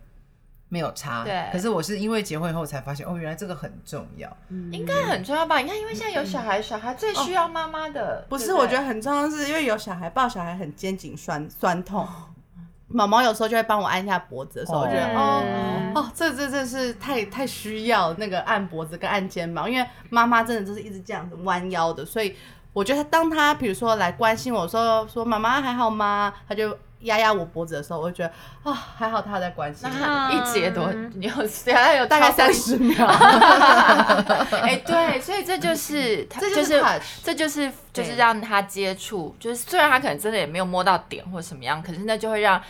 [0.68, 4.28] 没有差，对可是我是因为结婚以后才发现，哦，原来这个很重要。
[4.72, 5.58] 应该很重要吧？
[5.58, 8.26] 你看，因为现在有小孩，小孩最需要妈妈的。
[8.28, 12.06] 不是，对我觉得很重要，是因为有小孩抱小孩很肩颈酸酸痛。
[12.88, 22.36] 毛毛有时候就会帮我按一下脖子的时候，我觉得哦嗯哦，这这这是太太需要那个按脖子跟按肩膀，因为妈妈真的就是一直这样子弯腰的，所以
[22.72, 28.32] 我觉得当他比如说来关心我说说妈妈还好吗，他就压压我脖子的时候，我就觉得
[28.70, 36.82] 啊、还好他在关心一节多，你有对啊，有大概三十 秒，哎，对，所以这就是他，这就是
[37.22, 42.60] 这就是就是让他接触，就是虽然他可能真的也没有摸到点或什么样，可是那就会让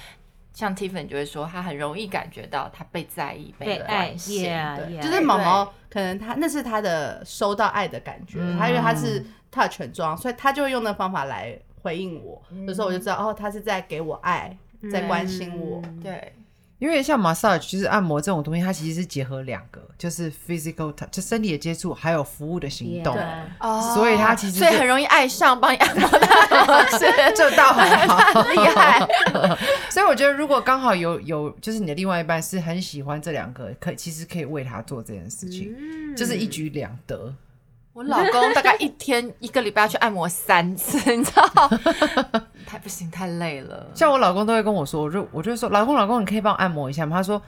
[0.53, 4.15] 像 Tiffany 就会说，他很容易感觉到他被在意、被爱。
[4.17, 5.01] 对。
[5.03, 12.43] 就是毛毛可能他那是他的收到爱的感觉，他因为他是 touch 很重要，所以他就会用那方法来回应我。
[12.67, 14.57] 有时候我就知道哦，他是在给我爱，
[14.91, 15.81] 在关心我。
[16.03, 16.33] 对，
[16.81, 23.15] 因为像 massage 就是按摩这种东西，它其实是结合两个，就是 physical touch，就身体的接触，还有服务的行动。
[23.15, 26.19] Yeah 哦所以他其实所以很容易爱上帮你按摩的
[26.67, 29.07] 老师， 这倒很好，厉害。
[29.89, 35.73] 所以我觉得，如果刚好有有，就是你的另外一半是很喜欢这两个，可其实可以为他做这件事情，
[36.17, 37.33] 就是一举两得。
[37.97, 41.43] 我老公大概一天一个礼拜要去按摩三次， 你知道？
[42.67, 43.91] 太不行，太累了。
[43.95, 47.17] 像我老公都会跟我说，我就我就说，老公老公，你可以帮我按摩一下吗？
[47.17, 47.41] 他说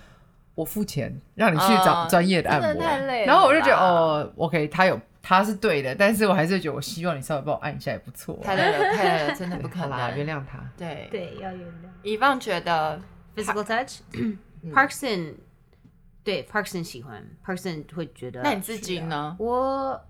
[0.55, 8.39] 我付钱让你去找哦专业的按摩，真的太累了然后我就觉得哦，OK，他有他是对的，但是我还是觉得我希望你稍微帮我按一下也不错。
[8.43, 10.35] 太累了，太累了，真的不可能，原能。
[10.39, 10.59] 谅他。
[10.79, 11.89] 对，对，要原谅。
[12.03, 12.99] 以望觉得
[13.37, 15.35] physical touch，Parkson，
[16.25, 18.41] 对 Parkson 喜欢，Parkson 会觉得。
[18.41, 18.99] 那你自己？
[19.01, 19.37] 呢？
[19.39, 20.01] 我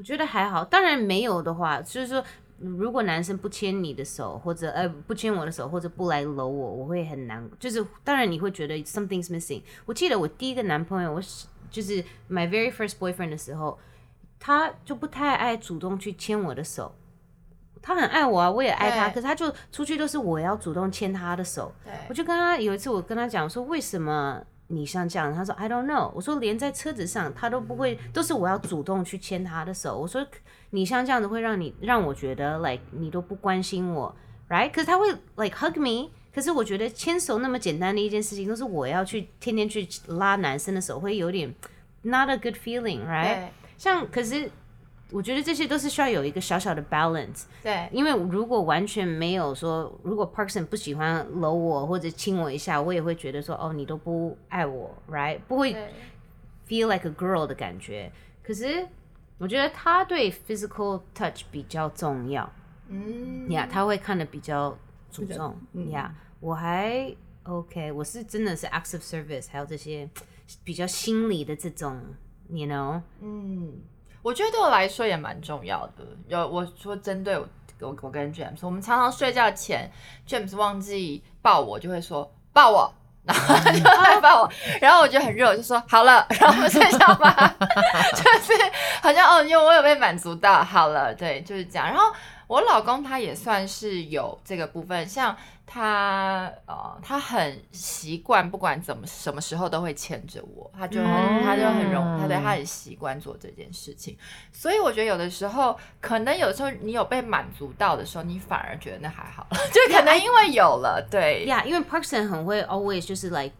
[0.00, 2.24] 我觉得还好，当然没有的话，就是说，
[2.58, 7.46] 如果男生不牵你的手，或者呃不牵我的手，或者不来搂我，我会很难。
[7.58, 9.60] 就是当然你会觉得 something's missing。
[9.84, 13.78] 我记得我第一个男朋友，我是就是 my very first boyfriend 的时候。
[14.42, 16.94] 他就不太爱主动去牵我的手。
[17.82, 21.70] 他很爱我啊，我也爱他，可是他就出去都是我要主动牵他的手。
[21.84, 25.34] 对我就跟他有一次，我跟他讲说，为什么你像这样？
[25.34, 26.10] 他说 I don't know。
[26.14, 29.98] 我说连在车子上他都不会，都是我要主动去牵他的手。
[29.98, 30.24] 我说
[30.70, 34.14] 你像这样子会让你让我觉得 like 你都不关心我
[34.48, 34.70] ，right？
[34.70, 36.10] 可是他会 like hug me。
[36.32, 41.52] 可是我觉得牵手那么简单的一件事情，都是我要去天天去拉男生的手，会有点
[42.02, 43.48] not a good feeling，right？
[43.76, 44.48] 像可是
[45.12, 47.44] 我觉得这些都是需要有一个小小的 balance。
[47.62, 47.88] 对。
[47.92, 55.38] 因为如果完全没有说，如果 Parkson 不喜欢搂我或者亲我一下，我也会觉得说，哦，你都不爱我，right？
[55.48, 55.74] 不会
[56.68, 58.10] feel like a girl 的感觉。
[58.42, 58.86] 可是
[59.38, 62.50] 我觉得他对 physical touch 比较重要。
[62.88, 63.50] 嗯。
[63.50, 64.76] 呀他会看的比较
[65.10, 65.56] 注重。
[65.90, 70.08] 呀我还 OK，我是真的是 acts of service，还有这些
[70.62, 72.00] 比较心理的这种
[72.48, 73.72] ，you know，嗯，
[74.22, 76.04] 我觉得对我来说也蛮重要的。
[76.28, 77.46] 有我说针对我
[77.80, 79.90] 我跟 James，我们常常睡觉前
[80.26, 82.92] ，James 忘记抱我，就会说抱我。
[83.22, 87.54] 然后就来抱我，然后我就很热，我就说好了，然后我们睡觉吧，
[88.16, 88.54] 就是
[89.02, 91.86] 好像哦，因为我有被满足到，好了，对，就是这样。
[91.86, 92.10] 然后
[92.46, 95.36] 我老公他也算是有这个部分，像
[95.72, 101.44] 他呃，他很习惯，不管怎么什么时候都会牵着我，他就很、嗯。
[101.44, 104.18] 他就很容，他对他很习惯做这件事情。
[104.50, 111.44] 所以我觉得有的时候，可能有时候你有被满足到的时候，你反而觉得那还好， 就可能因为有了，对。
[111.44, 113.52] 呀因为 Parkson 很会 always 就是 like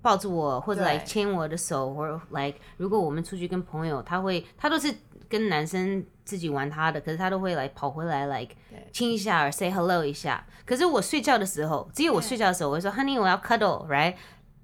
[0.00, 0.86] 抱住我，或者对。
[0.86, 4.94] 来牵我的手，或者 like 如果我们出去跟朋友，他会他都是
[5.28, 8.54] 跟男生自己玩他的，可是他都会来跑回来 like
[8.92, 10.44] 亲一下，say hello 一下。
[10.66, 14.14] 可是我睡觉的时候，只有我睡觉的时候，我会说 Honey 我要 cuddle，right？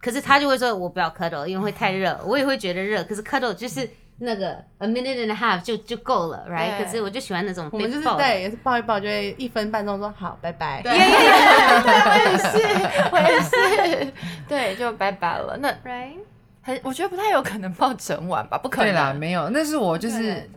[0.01, 3.05] 可是他就会说我不要 cuddle，因为会太热， 我也会觉得热。
[3.05, 6.77] 可是 cuddle 就是那个 a minute and a half 就就够了，right？
[6.85, 8.05] 可是我就喜欢那种我们就是。
[8.17, 10.83] 对，也是抱一抱，就会一分半钟说好，拜拜。
[10.85, 12.59] 对，我也是，
[13.13, 14.13] 我也是，
[14.49, 15.57] 对，就拜拜了。
[15.59, 16.17] 那 right？
[16.63, 18.93] 很，我觉得不太有可能抱整晚吧，不可能。
[18.93, 20.51] 对啦，没有，那是我就是对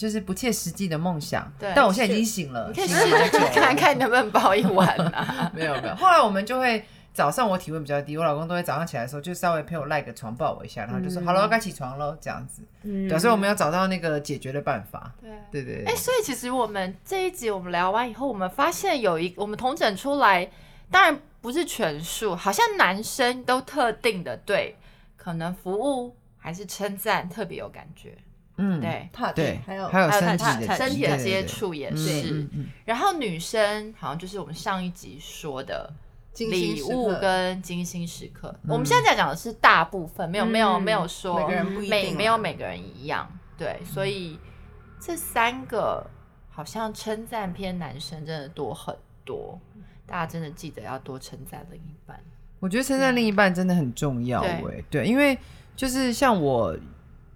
[0.00, 1.52] 就是不切实际的梦想。
[1.58, 5.50] 对但我现在已经醒了，你可以醒试试看看能不能抱一晚啊。
[5.54, 5.94] 没有没有。
[5.96, 6.82] 后来我们就会
[7.12, 12.62] 早上我体温比较低，我老公都会早上起来的时候就稍微陪我赖个床抱我一下，然后就说、好了，该起床喽，这样子。
[12.82, 15.12] 对，所以我们要找到那个解决的办法。
[15.20, 15.30] 对。
[15.50, 20.50] 对、对对对，所以其实我们这一集我们聊完以后，我们发现有一我们同整出来，
[20.90, 24.76] 当然不是全数，好像男生都特定的对，
[25.16, 28.16] 可能服务还是称赞特别有感觉，
[28.60, 32.46] 嗯，对，touch，对，还有还有身体的接触也嗯是。
[32.84, 35.90] 然后女生好像就是我们上一集说的
[36.36, 42.16] 礼物跟精心时刻，我们现在在讲的是大部分，没有没有嗯没有说每个人不一每定啊。
[42.18, 44.38] 没有每个人一样，对，所以
[45.00, 46.06] 这三个
[46.50, 48.94] 好像称赞偏男生真的多很
[49.24, 49.58] 多，
[50.06, 52.20] 大家真的记得要多称赞另一半。
[52.58, 54.50] 我觉得称赞另一半真的很重要对。
[54.50, 55.38] 哎，对，因为
[55.74, 56.76] 就是像我，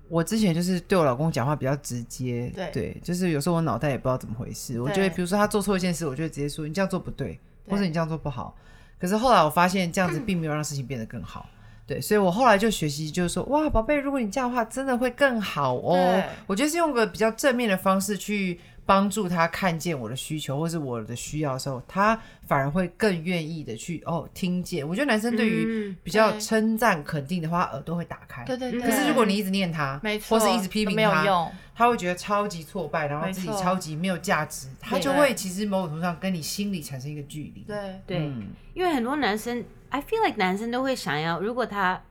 [0.09, 7.39] 我之前就是对我老公讲话比较直接，对就是有时候我脑袋也不知道怎么回事，我觉得比如说他做错一件事，我就会直接说你这样做不对，
[7.69, 8.57] 或者你这样做不好。
[8.99, 11.49] 可是后来我发现这样子 并没有让事情变得更好。
[11.87, 16.23] 对，所以我后来就学习，就是说，哇，宝贝，如果你这样的话，真的会更好哦。
[16.47, 24.87] 我觉得是用个比较正面的方式去帮助他看见我的需求或是我的需要的时候，他反而会更愿意的去哦听见。
[24.87, 28.45] 我觉得男生对于嗯比较对称赞肯定的话，耳朵会打开。
[28.45, 28.81] 对对对。
[28.81, 37.65] 可是如果你一直念他，没错，或是一直批都评他，没有用，他会觉得超级挫败，然后自己超级没有价值，他就对会其实某种程度上跟你心里产生一个距离。
[37.67, 42.03] 对对，嗯因为很多男生，I feel like 男生都会想要，如果他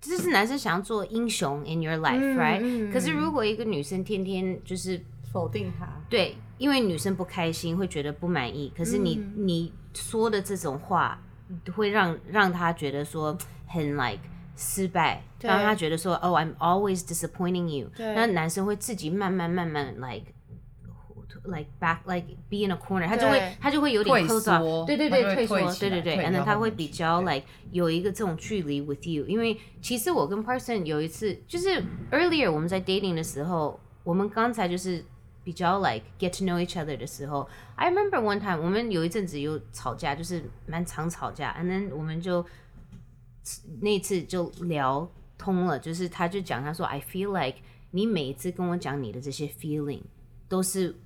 [0.00, 5.02] 就是男生想要做英雄 in your life，right？、嗯可是如果一个女生天天就是
[5.36, 9.46] 否定他，对，因为女生不开心，会觉得不满意，可是你、嗯。
[9.46, 11.20] 你说的这种话，
[11.74, 14.20] 会让让他觉得说很 like
[14.56, 17.90] 失败，让他觉得说哦、I'm always disappointing you。
[17.98, 20.32] 那男生会自己慢慢慢慢 like。
[21.48, 31.80] like back like be in a corner，他就会他就会有点退 close 缩 off，对对对，退缩，对对对，来退然后他会比较 like 有一个这种距离 with you，因为其实我跟 Parson 有一次就是
[32.10, 35.04] earlier 我们在 dating 的时候，我们刚才就是
[35.46, 42.44] 比较 like get to know each other 的时候，I remember one time 我们有一阵子有吵架，就是蛮常吵架，and then 我们就
[43.80, 47.60] 那次就聊通了，就是他就讲他说 I feel like
[47.92, 50.02] 你每一次跟我讲你的这些 feeling
[50.48, 50.96] 都是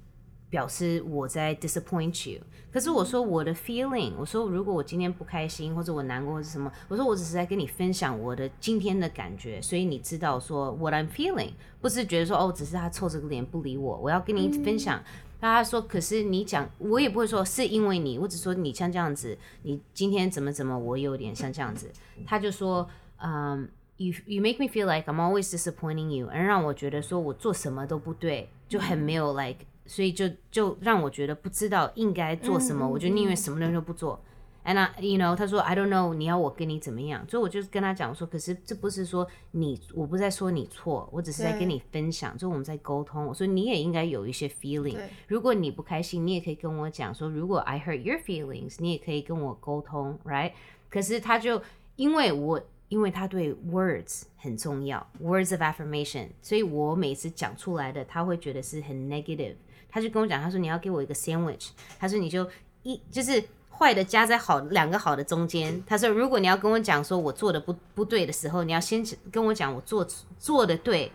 [0.50, 2.42] 表示我在 disappoint you。
[2.70, 15.02] 可是我说我的 feeling，我说如果我今天不开心或者我难过或者什么，我说我只是在跟你分享我的今天的感觉，所以你知道说 what I'm feeling，不是觉得说哦，只是他臭着个脸不理我，我要跟你分享。
[15.42, 21.90] 那他说，可是你讲，我也不会说是因为你，我只说你像这样子，你今天怎么怎么，我有点像这样子。
[22.26, 22.86] 他就说，
[23.16, 34.22] 嗯、y o u you make me feel like I'm always disappointing you，而让我觉得说我做什么都不对，就很没有 like，所以就就让我觉得不知道应该做什么，我就宁愿什么东西都不做。
[34.64, 37.26] And I, you know，他说 I don't know，你要我跟你怎么样？
[37.28, 43.26] 所以我就跟他讲说，可是这不是说你，我不是在说你错，我只是在跟你分享，就我们在沟通。
[43.26, 50.52] 我说你也应该有一些 feeling，如果你不开心，你也可以跟我讲说，如果 I hurt your feelings，你也可以跟我沟通，right？
[50.88, 51.60] 可是他就
[51.96, 59.54] 因为我因为他对 words 很重要，words of affirmation，所以我每次讲出来的，他会觉得是很 negative。
[59.90, 62.48] 他就跟我讲，他说你要给我一个 sandwich，他说你就
[62.82, 65.82] 一就是坏的加在好两个好的中间。
[65.86, 70.06] 他说如果你要跟我讲说我做的不不对的时候，你要先跟我讲我做
[70.38, 71.10] 做的对。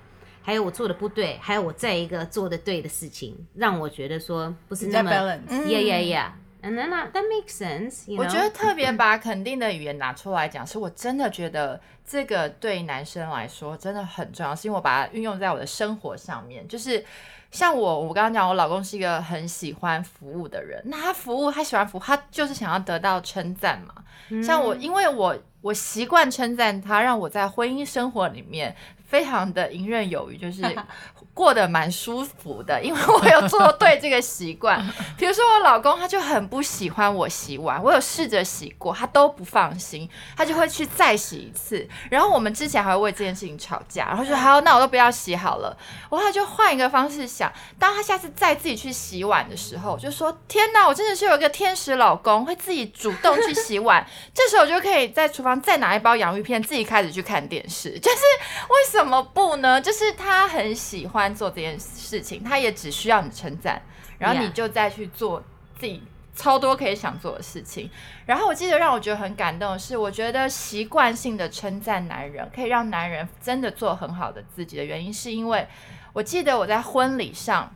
[0.47, 5.09] 还有我做的不对，还有我再一个做的对的事情，让我觉得说不是那么。
[5.09, 6.31] Yeah, yeah, yeah.
[6.61, 8.07] And then that, that makes sense.
[8.07, 8.27] You 我?
[8.27, 16.67] 觉得特别把肯定的语言拿出来讲，是我真的觉得这个对男生来说真的很重要，是因为我把它运用在我的生活上面。
[16.67, 17.03] 就是
[17.55, 23.93] 像我，我刚刚讲，我老公是一个很喜欢服务的人，那他服务，他喜欢服务，他就是想要得到称赞嘛。
[24.43, 28.75] 像我，因为我我习惯称赞他，让我在婚姻生活里面
[29.07, 30.61] 非常的游刃有余，就是
[31.36, 34.84] 过得蛮舒服的， 因为我有做对这个习惯。
[35.17, 41.88] 比如说我老公他就很不喜欢我洗碗，我有试着洗过，他都不放心，他就会去再洗一次。
[42.10, 45.78] 然后我们之前还会为这件事情吵架，然后说好，那我都不要洗好了。
[46.10, 54.06] 我后来就换一个方式想，当他下次再自己去洗碗的时候，我就说天哪，我真的是有一个天使老公，会自己主动去洗碗。
[54.34, 58.00] 这时候我就可以在厨房再拿一包洋芋片，自己开始去看电视。
[58.00, 58.17] 就是
[58.69, 59.82] 为什么不呢？
[59.82, 63.81] 就是他很喜欢做这件事情，他也只需要你称赞，
[64.17, 65.41] 然后你就再去做
[65.79, 66.03] 自己
[66.35, 67.89] 超多可以想做的事情。
[68.25, 75.67] 然后我记得让我觉得很感动的是，我觉得习惯性的称赞男人，可以让男人真的做很好的自己的原因，是因为
[76.13, 77.73] 我记得我在婚礼上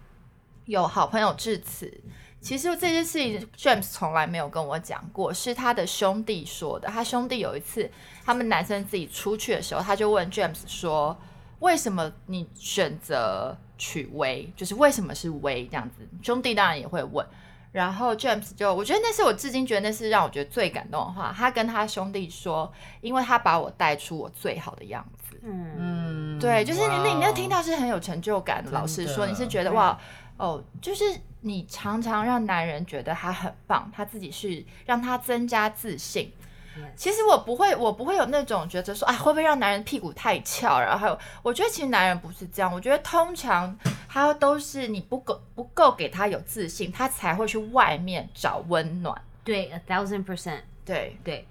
[0.65, 2.01] 有好朋友致辞。
[2.41, 6.87] 其实这件事情，James 从来没有跟我讲过，是他的兄弟说的。
[6.87, 7.91] 他兄弟有一次，
[8.25, 11.19] 他们男生自己出去的时候，他就问 James 说
[11.59, 14.51] ：“为什么你选择取威？
[14.55, 17.25] 就是为什么是薇这样子？”兄弟当然也会问。
[17.71, 21.31] 然后 James 就，我觉得那是我至今觉得那是让我觉得最感动的话。
[21.37, 25.39] 他跟他兄弟说，因为他把我带出我最好的样子。
[25.43, 29.95] 嗯，嗯，对，就是你那你那听到是很有成就感的老实说，你是觉得哇
[30.37, 31.03] 哦，就是
[31.41, 36.33] 你常常让男人觉得他很棒，他自己是让他增加自信。
[36.95, 40.79] 其实我不会，我不会有那种觉得说，啊，会不会让男人屁股太翘？
[40.79, 43.77] 然后还有，我觉得其实男人不是这样，我觉得通常
[44.07, 49.21] 他都是你不够不够给他有自信，他才会去外面找温暖。
[49.43, 51.47] 对，a thousand percent，对，对，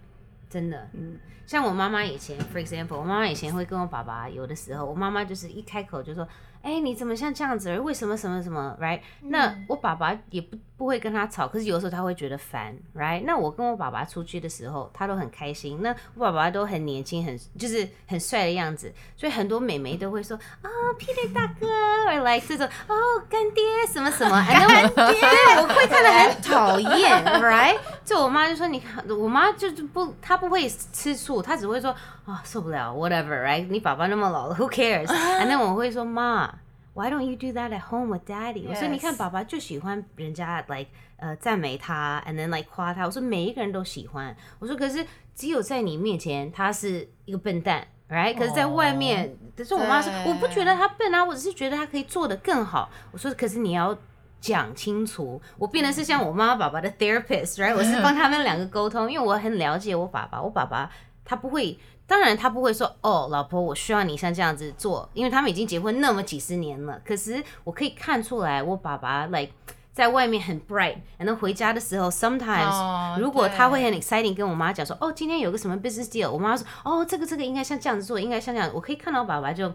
[0.49, 6.27] 真的，嗯，像我妈妈以前，for example，我妈妈以前会跟我爸爸，有的时候，我妈妈就是一开口就说，
[6.69, 7.79] 哎、你怎么像这样子？
[7.79, 13.23] 为什么什么什么？right？、那我爸爸也不不会跟他吵，可是有时候他会觉得烦，right？
[13.25, 15.81] 那我跟我爸爸出去的时候，他都很开心。
[15.81, 21.67] 那我爸爸都很年轻，很就是很帅的样子，所以很多美眉都会说啊、e e r 大哥
[22.11, 22.95] ，or like 这种哦，
[23.31, 25.23] 干爹什么什么，干爹，
[25.57, 27.79] 我会看得很讨厌，right？
[28.05, 31.95] 就我妈就说，你看，我妈就是不，她不会吃醋，她只会说
[32.27, 33.67] 啊、受不了，whatever，right？
[33.69, 36.58] 你爸爸那么老了，who cares？And then 我会说妈。
[36.99, 43.05] Why don't you do that at home with daddy？、我说你看爸爸就喜欢人家 like 呃赞美他，and then like 夸他。
[43.05, 44.37] 我说每一个人都喜欢。
[44.59, 48.37] 我说可是只有在你面前他是一个笨蛋，right？
[48.37, 52.91] 可是在外面，可是我妈说我不觉得他笨啊，我只是觉得他可以做得更好。
[53.13, 53.97] 我说可是你要。
[54.41, 57.75] 讲清楚，我变得是像我妈妈爸爸的 therapist，right？
[57.75, 60.41] 我是帮他们两个沟通，因为我很了解我爸爸。
[60.41, 60.89] 我爸爸
[61.25, 61.77] 他不会，
[62.09, 67.01] 当然他不会说哦，老婆，我需要你像这样子做，因为他们已经结婚那么几十年了。
[67.05, 69.53] 可是我可以看出来，我爸爸 like
[69.93, 79.71] 在外面很 bright，然后回家的时候，sometimes、哦如果他会很 exciting 跟我妈讲说，哦，今天有个什么 business deal，我妈说，哦，这个这个应该像这样子做，应该像这样，我可以看到爸爸就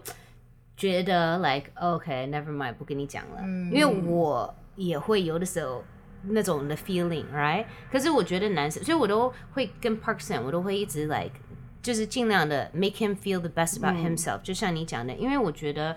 [0.76, 3.40] 觉得 like OK，never、mind，不跟你讲了，
[3.72, 5.82] 因为我也会有的时候。
[6.26, 7.66] 那种的 feeling，right？
[7.92, 11.32] 可是我觉得男生，所以我都会跟 Parkson，我都会一直 like，
[11.84, 15.94] 就是尽量的 make him feel the best about himself、就像你讲的，因为我觉得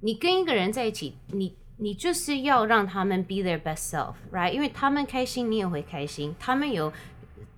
[0.00, 4.52] 你跟一个人在一起，你你就是要让他们 be their best self，right？
[4.52, 6.36] 因为他们开心，你也会开心。
[6.38, 6.92] 他们有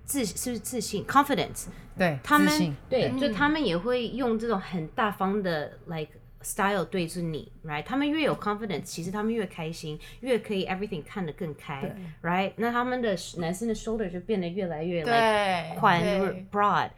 [0.05, 1.67] 自是不是自信 confidence？
[1.99, 7.83] 对，他们对，就他们也会用这种很大方的 like style 对着你，right？
[7.83, 12.53] 他们越有 confidence，其实他们越开心，越可以 everything 看得更开，right？
[12.57, 16.03] 那他们的男生的 shoulder 就变得越来越 like 宽
[16.51, 16.89] broad，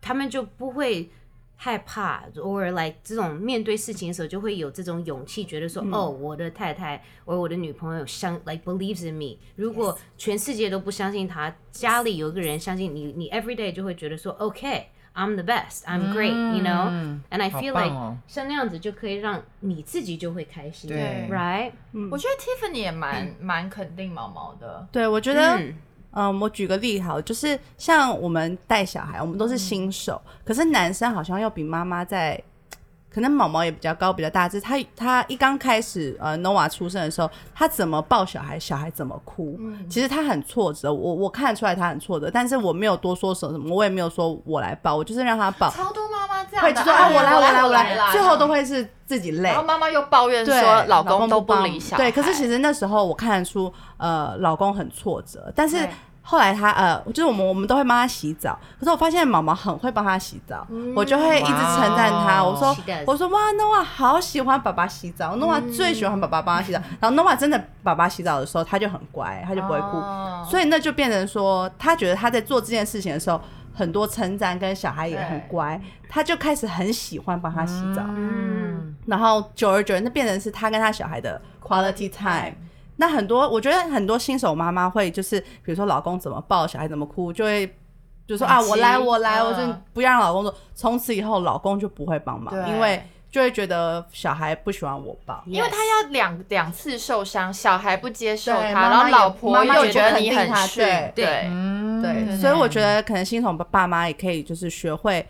[0.00, 1.10] 他们就不会
[1.56, 9.36] 害怕，or like 这种面对事情的时候就会有这种勇气，觉得说，哦，我的太太或我的女朋友相 like believes in me。
[9.56, 14.88] 如果全世界都不相信他，家里有一个人相信你，你 every day 就会觉得说，OK。
[15.14, 15.82] I'm the best.
[15.84, 16.30] I'm great.
[16.30, 21.72] You know, and I feel 棒 like 哦像那样子就可以让你自己就会开心对，right？
[22.08, 25.60] 我觉得 Tiffany 也蛮蛮肯定毛毛的，对，我觉得，
[26.10, 32.42] 嗯、我举个例好，就是像我们带小孩，我们都是新手，可是男生好像要比妈妈在。
[33.18, 34.60] 可能毛毛也比较高，比较大只。
[34.60, 39.58] 他他一刚开始，呃，Nova 出生的时候，他怎么抱小孩，小孩怎么哭，
[39.90, 40.94] 其实他很挫折。
[40.94, 49.64] 我我看得出来他很挫折，但是我没有多说什么，我也没有说我来抱，我就是让他抱，超多妈妈这样的，会就说啊，哎我来，我来，我来，来，最后都会是自己累然后。
[49.64, 55.90] 妈妈又抱怨，说老公都不理想，对，可是其实那时候我看得出，呃，老公很挫折，但是对
[56.30, 62.76] 后来他呃，就是我们我们都会帮他洗澡，可是我发现毛毛很会帮他洗澡，嗯我就会一直称赞他，我说
[63.06, 73.40] 我说哇，Nova 好喜欢爸爸洗澡，Nova 嗯最喜欢爸爸帮他洗澡，然后 Nova 真的爸爸洗澡的时候，他就很乖，他就不会哭，哦所以那就变成说，他觉得他在做这件事情的时候。
[73.74, 78.02] 很多称赞跟小孩也很乖，他就开始很喜欢帮他洗澡。
[78.08, 82.56] 嗯，然后久而久之，那变成是他跟他小孩的 quality time。
[83.00, 87.72] 那很多，我觉得很多新手妈妈会就是，比如说老公怎么抱，小孩怎么哭，就会
[88.26, 90.54] 就说啊，我来，我来，我就嗯不要让老公做。
[90.74, 95.40] 从此以后，老公就不会帮忙，因为就会觉得小孩不喜欢我抱。
[95.46, 100.84] 因为他要两两次受伤，小孩不接受他，然后老婆妈妈又觉得你很逊，
[101.14, 101.48] 对，
[102.02, 102.36] 对。
[102.38, 105.24] 所以我觉得可能新手爸妈也可以就是学会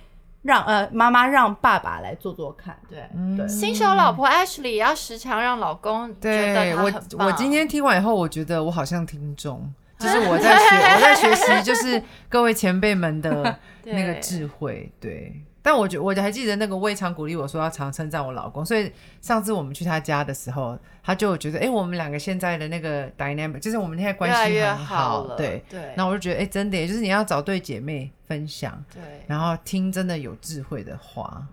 [0.48, 2.74] 让呃妈妈让爸爸来做做看。
[2.88, 3.06] 对。
[3.36, 9.70] 对，新手老婆 Ashley 也要时常让老公觉得对我他很，棒我今天听完以后，我觉得我好像听众，
[10.00, 14.90] 就是我在学，我在学习，就是各位前辈们的 那个智慧。
[14.98, 18.90] 对，但我觉我还记得那个魏常鼓励我说要常称赞我老公，所以
[19.20, 25.62] 上次我们去他家的时候，他就觉得，哎、我们两个现在的那个 dynamic，就是我们现在关系很好了对。
[25.68, 31.46] 对那我就觉得，哎、真的耶，就是你要找对姐妹分享，对然后听真的有智慧的话。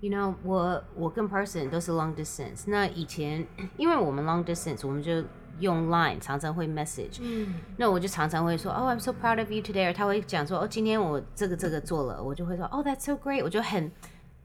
[0.00, 2.62] You know，我我跟 Person 都是 long distance。
[2.64, 3.46] 那以前
[3.76, 5.22] 因为我们 long distance，我们就
[5.58, 7.18] 用 Line 常常会 message。
[7.20, 9.92] 嗯，那我就常常会说，哦、i m so proud of you today。
[9.92, 13.42] 他会讲说，哦，今天我这个这个做了，我就会说，哦、t h a t s so great。
[13.42, 13.90] 我就很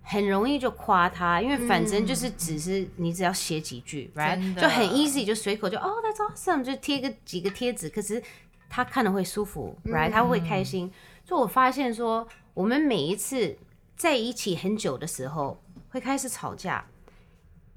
[0.01, 8.21] 很容易就夸他，因为反正就是只是你只要写几句，right，就很 easy，就随口就，哦、t h a t s awesome，就贴个几个贴纸，可是
[8.69, 10.91] 他看了会舒服，right，他会开心。
[11.23, 13.57] 就我发现说，我们每一次
[13.95, 16.85] 在一起很久的时候，会开始吵架，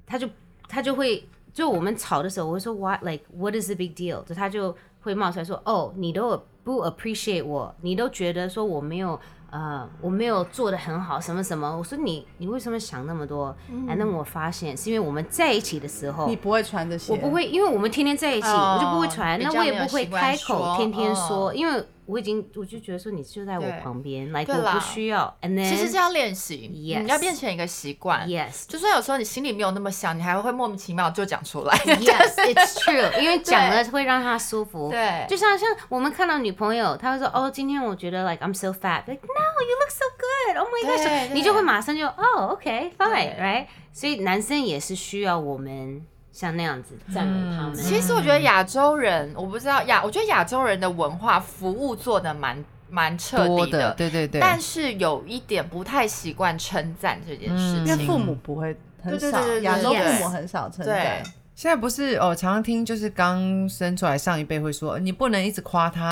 [0.05, 0.29] 他就
[0.67, 4.23] 他就会就我们吵的时候，我会说 what like what is the big deal？
[4.23, 9.19] 就他就会冒出来说，哦，你都不 appreciate 我，你都觉得说我没有
[9.49, 11.77] 呃我没有做的很好，什么什么。
[11.77, 13.55] 我说你你为什么想那么多？
[13.87, 16.35] 哎、那我发现是因为我们在一起的时候你。
[16.35, 23.79] 不会传这些，我不会，因为我们天天在一起，哦我就不会传，那我也不会开口天天说，哦因为我已经我就觉得说你就在我对。
[23.81, 25.37] 旁边，like 我不需要。
[25.43, 28.27] And then 其实是要练习 Yes 你要变成一个习惯。
[28.27, 31.77] yes 就算有时候你心里没有那么想，你还会莫名其妙就讲出来。
[31.77, 34.89] yes it's true，因为讲了会让他舒服。
[34.89, 35.25] 对。
[35.29, 47.75] 就像像我们看到女朋友，她会说哦，今天我觉得 like I'm so fat，like no you look so good，oh my 对 gosh，你就会马上就哦 OK fine right，所以男生也是需要我们像那样子赞美他们。
[47.75, 57.85] 其实我觉得亚洲人，我不知道亚，我觉得亚洲人的文化服务做的蛮蛮彻多底的对对对但是有一点不太习惯称赞这件事情。
[57.85, 61.31] 因为父母不会很少对对对对，对亚洲父母很少称赞对。
[61.59, 66.09] 现在不是哦，常常听就是刚生出来上一辈会说，你不能一直夸他，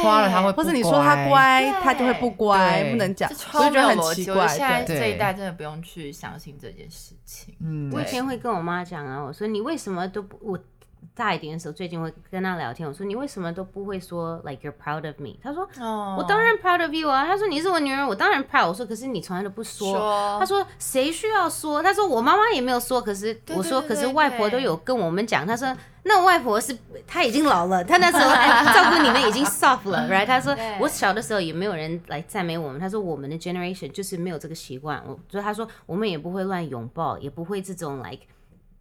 [0.00, 4.46] 夸了他会不或者你说他乖，他就会不乖，不能讲，所以觉得很奇怪。
[4.46, 7.56] 现在，这一代真的不用去相信这件事情。
[7.58, 10.56] 嗯，我以前会跟我妈讲啊，我说你为什么都不我
[11.14, 15.36] 大一点的时候，最近会跟他聊天，我说你为什么都不会说 like you're proud of me？
[15.42, 17.26] 他说哦我当然 proud of you 啊。
[17.26, 18.68] 他说你是我女儿，我当然 proud。
[18.68, 19.92] 我说可是你从来都不说。
[19.92, 21.82] 说她说谁需要说？
[21.82, 25.46] 他说我妈妈也没有说，可是我说可是外婆都有跟我们讲。
[25.46, 26.76] 他说那外婆是
[27.06, 30.26] 她已经老了，她那时候 哎照顾你们已经 soft 了， right？
[30.26, 32.80] 他说我小的时候也没有人来赞美我们。
[32.80, 35.02] 他说我们的 generation 就是没有这个习惯。
[35.06, 38.20] 我所以他说我们也不会乱拥抱，也不会这种 like。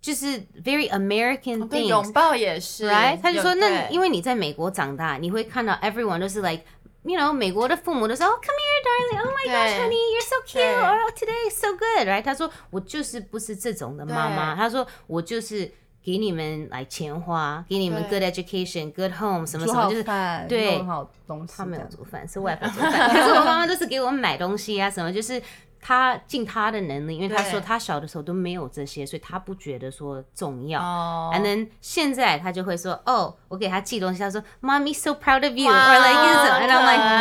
[0.03, 1.87] 就是 very American，things。
[1.87, 3.19] 拥抱也是 right？
[3.19, 6.61] 他就说，那因为你在美国长大，你会看到 everyone 都是 like。
[7.05, 9.25] You know，美国的父母都说，Oh, come here, darling.
[9.25, 10.63] Oh my gosh, honey, you're so cute.
[10.63, 12.21] Or today is so good, right?
[12.21, 15.69] 他说我就是不是这种的妈妈，他说我就是
[16.01, 20.03] 给你们来钱花，给你们 good education, good home，什么什么，就是，
[20.47, 21.11] 对弄好
[21.53, 23.09] 他没有煮饭，是外婆煮饭。
[23.09, 25.41] 可是我妈妈都是给我买东西啊，什么就是
[25.83, 30.81] 她尽他的能力，因为他说他小的时候都没有这些，所以他不觉得说重要。
[30.81, 31.31] 哦。
[31.35, 35.63] And then 现在他就会说，哦，我给他寄东西，他说，Mommy so proud of like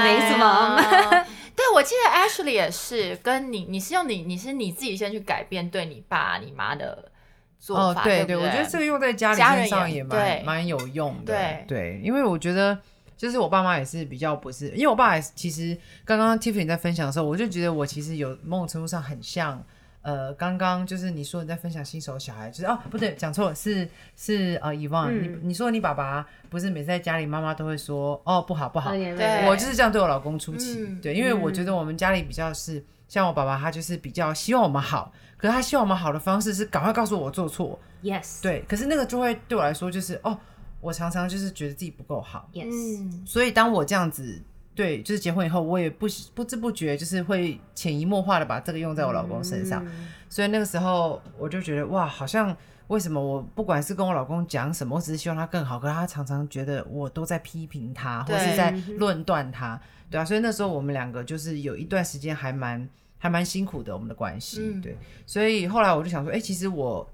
[0.05, 0.47] 没什么。
[0.47, 7.11] 哦 对，我记得 Ashley 也是跟你，你是用你，你是你自己先去改变对你爸、你妈的
[7.59, 8.37] 做哦，法，对对？
[8.37, 10.43] 不我觉得这个用在家里家人身上也也蛮对。
[10.45, 11.35] 蛮有用的。
[11.35, 11.65] 对。
[11.69, 12.79] 对，因为我觉得
[13.17, 19.63] 就是我爸妈也是比较不是，因为我爸也是其实刚刚 Tiffany 在分享的时候，我就觉得我其实有某种程度上很像。
[20.05, 25.39] 呃，刚刚就是你说你在分享新手小孩，就是哦，不对，讲错了，是是呃，遗忘、嗯。
[25.41, 40.37] 你你说你爸爸不是每次在家里，妈妈都会说哦不好不好，对我就是这样对我老公出气，嗯对，因为我觉得我们家里比较是像我爸爸，他就是比较希望我们好，可是他希望我们好的方式是赶快告诉我做错，Yes，对，可是那个就会对我来说就是哦，
[40.83, 44.43] 我常常就是觉得自己不够好，，Yes，嗯，所以当我这样子。
[44.75, 49.85] 对，就是结婚以后，我也不不知不觉，就是会潜移默化的把这个用在我老公身上。
[49.85, 52.57] 嗯所以那个时候我就觉得哇，好像
[52.87, 59.79] 为什么我不管是跟我老公讲什么，我只是希望他更好，可是他常常觉得我都在批评他，或是在论断他，
[60.11, 67.07] 对啊，所以那时候我们两个就是有一段时间还蛮还蛮辛苦的，我们的关系，嗯对，所以后来我就想说，哎、其实我。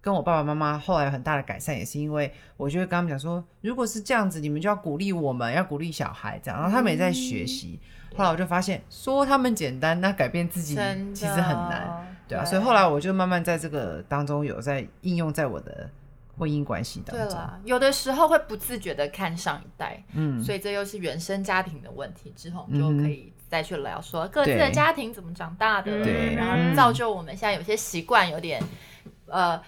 [0.00, 7.78] 跟我爸爸妈妈后来有很大的改善，也是因为我就会跟他们讲说，如果是这样子，你们就要鼓励我们，要鼓励小孩这样，然后他们也在学习。
[8.16, 10.74] 后来我就发现，说他们简单，那改变自己
[11.14, 12.06] 其实很难。
[12.26, 15.88] 对啊，所以后来我就慢慢在这个当中有在应用在我的
[16.36, 17.28] 婚姻关系当中。
[17.28, 22.32] 对了，有的时候会不自觉的看上一代，嗯，所以这又是原生家庭的问题。
[22.36, 28.62] 之后我们就可以再去聊说各自的家庭怎么长大的，对然后造就我们现在有些习惯有点
[29.26, 29.60] 呃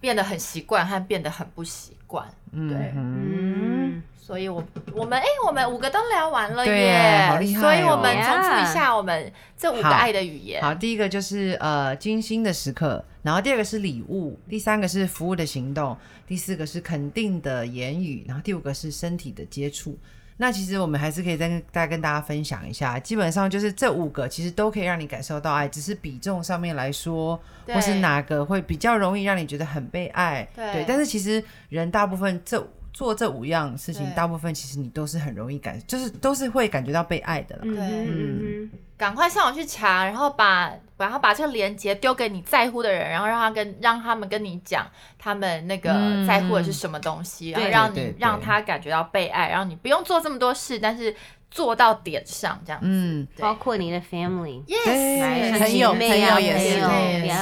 [0.00, 2.26] 变得很习惯和变得很不习惯。
[2.52, 10.62] 对，嗯，所以我我们哎、我们五个都聊完了耶，好厉害哦所以我们重复一下我们这五个爱的语言。
[10.62, 19.98] 好，第一个就是呃精心的时刻，然后第二个是礼物，第三个是服务的行动，第四个是肯定的言语，然后第五个是身体的接触。
[20.36, 30.48] 那其实我们还是可以再跟再跟大家分享一下，基本上就是这五个其实都可以让你感受到爱，只是比重上面来说，或是哪个会比较容易让你觉得很被爱。
[30.56, 32.60] 对但是其实人大部分这
[32.94, 37.72] 做这五样事情，大部分其实你都是很容易感，就是都是会感觉到被爱的对。
[37.76, 44.86] 嗯赶快上网去查，然后把然后把这个链接丢给你在乎的人，然后让他跟让他们跟你讲
[45.18, 46.24] 他们那个嗯。
[46.24, 51.14] 在乎的是什么东西，然后让你让他感觉到被爱，然后你不用做这么多事，但是
[51.54, 52.86] 做到点上这样子。
[52.90, 56.80] 嗯，包括你的 family，yes，朋友朋友也是。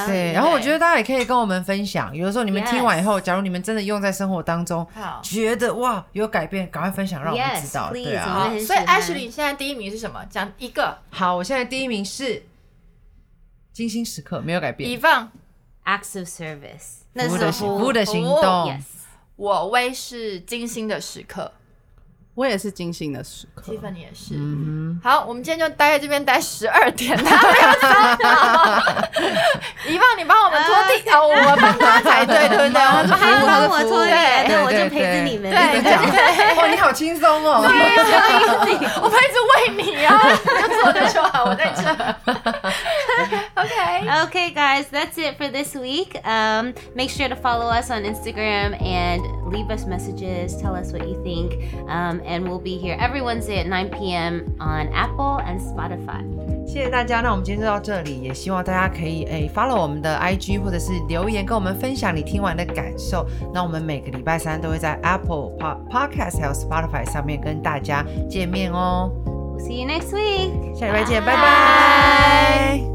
[0.06, 5.18] 对然后我觉得大家也可以跟我们分享，有的时候你们听完以后，假如你们真的用在生活当中，好。
[5.22, 7.90] 觉得哇有改变，赶快分享让我们知道。
[7.90, 10.22] 对啊，所以 Ashley 现在第一名是什么？
[10.28, 12.42] 讲一个，好，我现在第一名是
[13.72, 15.32] 精心时刻，没有改以变，放
[15.86, 18.42] acts of service，那服务的是行服务的行动。
[18.42, 18.82] Yes，
[19.36, 21.50] 我微是精心的时刻
[22.34, 23.70] 我也是精心的时刻。
[23.70, 24.34] ，Tiffany 也是。
[24.36, 27.52] 嗯好，我们今天就待在这边待十二点， 他
[29.84, 32.80] 没有你帮我们拖地哦，我们帮他才对， 对不对？
[32.82, 35.50] 我们帮他他帮我拖地，对对，我就陪着你们。
[35.50, 37.60] 对哼，讲，哇，你好轻松哦。
[39.02, 41.82] 我们一直喂你，然后你就坐着就好，我在这。
[43.61, 46.15] OK， Okay, guys, that's it for this week.
[46.25, 49.21] Um, make sure to follow us on Instagram and
[49.51, 50.55] leave us messages.
[50.61, 51.53] Tell us what you think.
[51.89, 54.55] Um, and we'll be here every Wednesday at 9 p.m.
[54.59, 56.23] on Apple and Spotify.
[56.67, 63.25] 谢谢大家，那我们今天就到这里，也希望大家可以诶 follow 我们的 IG 或者是留言跟我们分享你听完的感受。
[63.53, 69.09] 那我们每个礼拜三都会在 Apple Pod Podcast 还有 Spotify 上面跟大家见面哦。
[69.25, 70.77] We'll see you next week.
[70.77, 72.90] 下礼拜见，拜拜